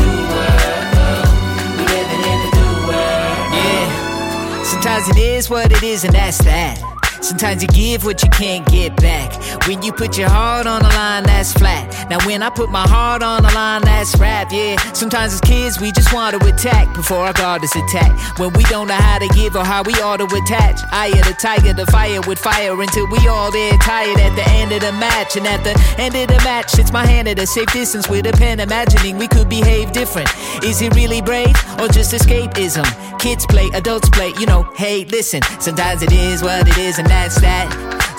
Sometimes 5.07 5.25
it 5.25 5.37
is 5.37 5.51
what 5.51 5.71
it 5.71 5.83
is, 5.85 6.05
and 6.05 6.15
that's 6.15 6.39
that. 6.39 6.96
Sometimes 7.27 7.61
you 7.61 7.67
give 7.69 8.05
what 8.05 8.23
you 8.23 8.31
can't 8.31 8.65
get 8.71 8.95
back. 8.97 9.35
When 9.67 9.83
you 9.83 9.93
put 9.93 10.17
your 10.17 10.29
heart 10.29 10.69
on 10.69 10.83
the 10.83 10.89
line, 10.89 11.25
that's 11.25 11.53
flat. 11.53 12.09
Now 12.09 12.25
when 12.25 12.41
I 12.41 12.51
put 12.51 12.71
my 12.71 12.87
heart 12.87 13.21
on 13.21 13.43
the 13.43 13.53
line, 13.53 13.83
that's 13.83 14.17
rap, 14.17 14.53
yeah. 14.53 14.77
Sometimes 14.93 15.35
as 15.35 15.41
kids, 15.41 15.81
we 15.81 15.91
just 15.91 16.15
want 16.15 16.41
to 16.41 16.47
attack 16.47 16.95
before 16.95 17.27
our 17.27 17.33
guard 17.33 17.65
is 17.65 17.75
attacked. 17.75 18.39
When 18.39 18.53
we 18.53 18.63
don't 18.71 18.87
know 18.87 18.95
how 18.95 19.19
to 19.19 19.27
give 19.35 19.57
or 19.57 19.65
how 19.65 19.83
we 19.83 19.95
ought 19.95 20.19
to 20.19 20.27
attach. 20.27 20.79
I 20.93 21.11
the 21.11 21.35
tiger, 21.41 21.73
the 21.73 21.87
fire 21.87 22.21
with 22.29 22.39
fire 22.39 22.81
until 22.81 23.11
we 23.11 23.19
all 23.27 23.51
there 23.51 23.77
tired 23.79 24.21
at 24.21 24.37
the 24.37 24.49
end 24.51 24.71
of 24.71 24.81
the 24.83 24.93
match. 24.93 25.37
And 25.37 25.47
at 25.49 25.65
the 25.65 25.75
end 25.99 26.15
of 26.15 26.29
the 26.29 26.41
match, 26.45 26.79
it's 26.79 26.93
my 26.93 27.05
hand 27.05 27.27
at 27.27 27.41
a 27.41 27.47
safe 27.47 27.73
distance 27.73 28.09
with 28.09 28.27
a 28.27 28.33
pen, 28.33 28.61
imagining 28.61 29.19
we 29.19 29.27
could 29.27 29.49
behave 29.49 29.91
different. 29.91 30.31
Is 30.63 30.81
it 30.81 30.95
really 30.95 31.23
brave 31.23 31.57
or 31.81 31.89
just 31.89 32.15
escapism? 32.15 32.87
Kids 33.19 33.47
play, 33.47 33.69
adults 33.75 34.09
play, 34.11 34.33
you 34.39 34.47
know, 34.47 34.63
hey, 34.77 35.05
listen. 35.07 35.43
Sometimes 35.59 36.03
it 36.03 36.13
is 36.13 36.43
what 36.43 36.69
it 36.69 36.79
is, 36.79 36.99
and 36.99 37.09
that's 37.17 37.41
that. 37.41 37.69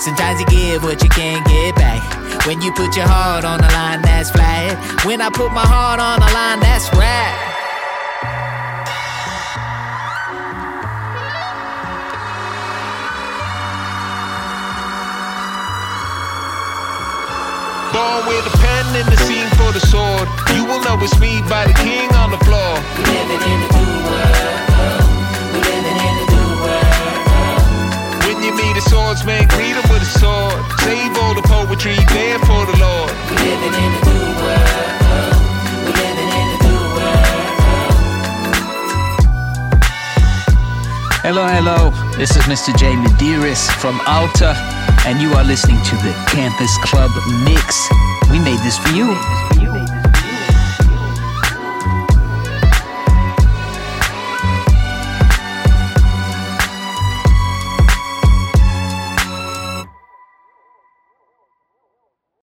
Sometimes 0.00 0.40
you 0.40 0.46
give 0.46 0.82
what 0.82 1.02
you 1.02 1.08
can't 1.08 1.46
get 1.46 1.74
back. 1.76 2.02
When 2.46 2.60
you 2.60 2.72
put 2.72 2.96
your 2.96 3.06
heart 3.06 3.44
on 3.44 3.58
the 3.58 3.70
line, 3.78 4.02
that's 4.02 4.30
flat. 4.30 4.74
When 5.06 5.20
I 5.20 5.30
put 5.30 5.50
my 5.52 5.66
heart 5.74 6.00
on 6.00 6.18
the 6.18 6.30
line, 6.34 6.60
that's 6.60 6.90
rap. 6.98 7.34
Born 17.94 18.20
with 18.26 18.50
a 18.50 18.54
pen 18.58 18.86
in 19.00 19.06
the 19.06 19.18
scene 19.26 19.50
for 19.58 19.70
the 19.72 19.82
sword. 19.92 20.26
You 20.54 20.66
will 20.66 20.82
know 20.82 20.98
it's 21.04 21.18
me 21.20 21.40
by 21.48 21.66
the 21.70 21.76
king 21.86 22.10
on 22.18 22.30
the 22.30 22.40
floor. 22.46 22.72
Living 23.14 23.42
in 23.52 23.58
the 23.62 23.70
new 23.78 23.94
world. 24.10 24.37
When 28.38 28.46
you 28.46 28.54
meet 28.54 28.76
a 28.76 28.80
swordsman, 28.82 29.48
greet 29.48 29.74
him 29.74 29.82
with 29.90 30.00
a 30.00 30.12
sword. 30.20 30.54
Save 30.78 31.18
all 31.18 31.34
the 31.34 31.42
poetry 31.42 31.96
there 32.14 32.38
for 32.38 32.66
the 32.70 32.78
Lord. 32.78 33.10
We 33.30 33.34
living 33.34 33.74
in 33.74 33.90
the 33.98 34.02
new 34.14 34.30
world. 34.38 35.34
We 35.82 35.90
living 35.90 36.30
in 36.38 36.46
the 36.54 36.58
new 36.62 36.82
world. 36.94 37.58
Hello, 41.26 41.48
hello. 41.50 41.90
This 42.16 42.30
is 42.36 42.44
Mr. 42.44 42.70
J 42.78 42.94
Medeiros 42.94 43.68
from 43.82 43.98
ALLTTA, 44.06 44.54
and 45.04 45.20
you 45.20 45.32
are 45.32 45.42
listening 45.42 45.82
to 45.82 45.96
the 45.96 46.14
Campus 46.28 46.70
Club 46.84 47.10
Mix. 47.42 47.90
We 48.30 48.38
made 48.38 48.60
this 48.60 48.78
for 48.78 48.94
you. 48.94 49.16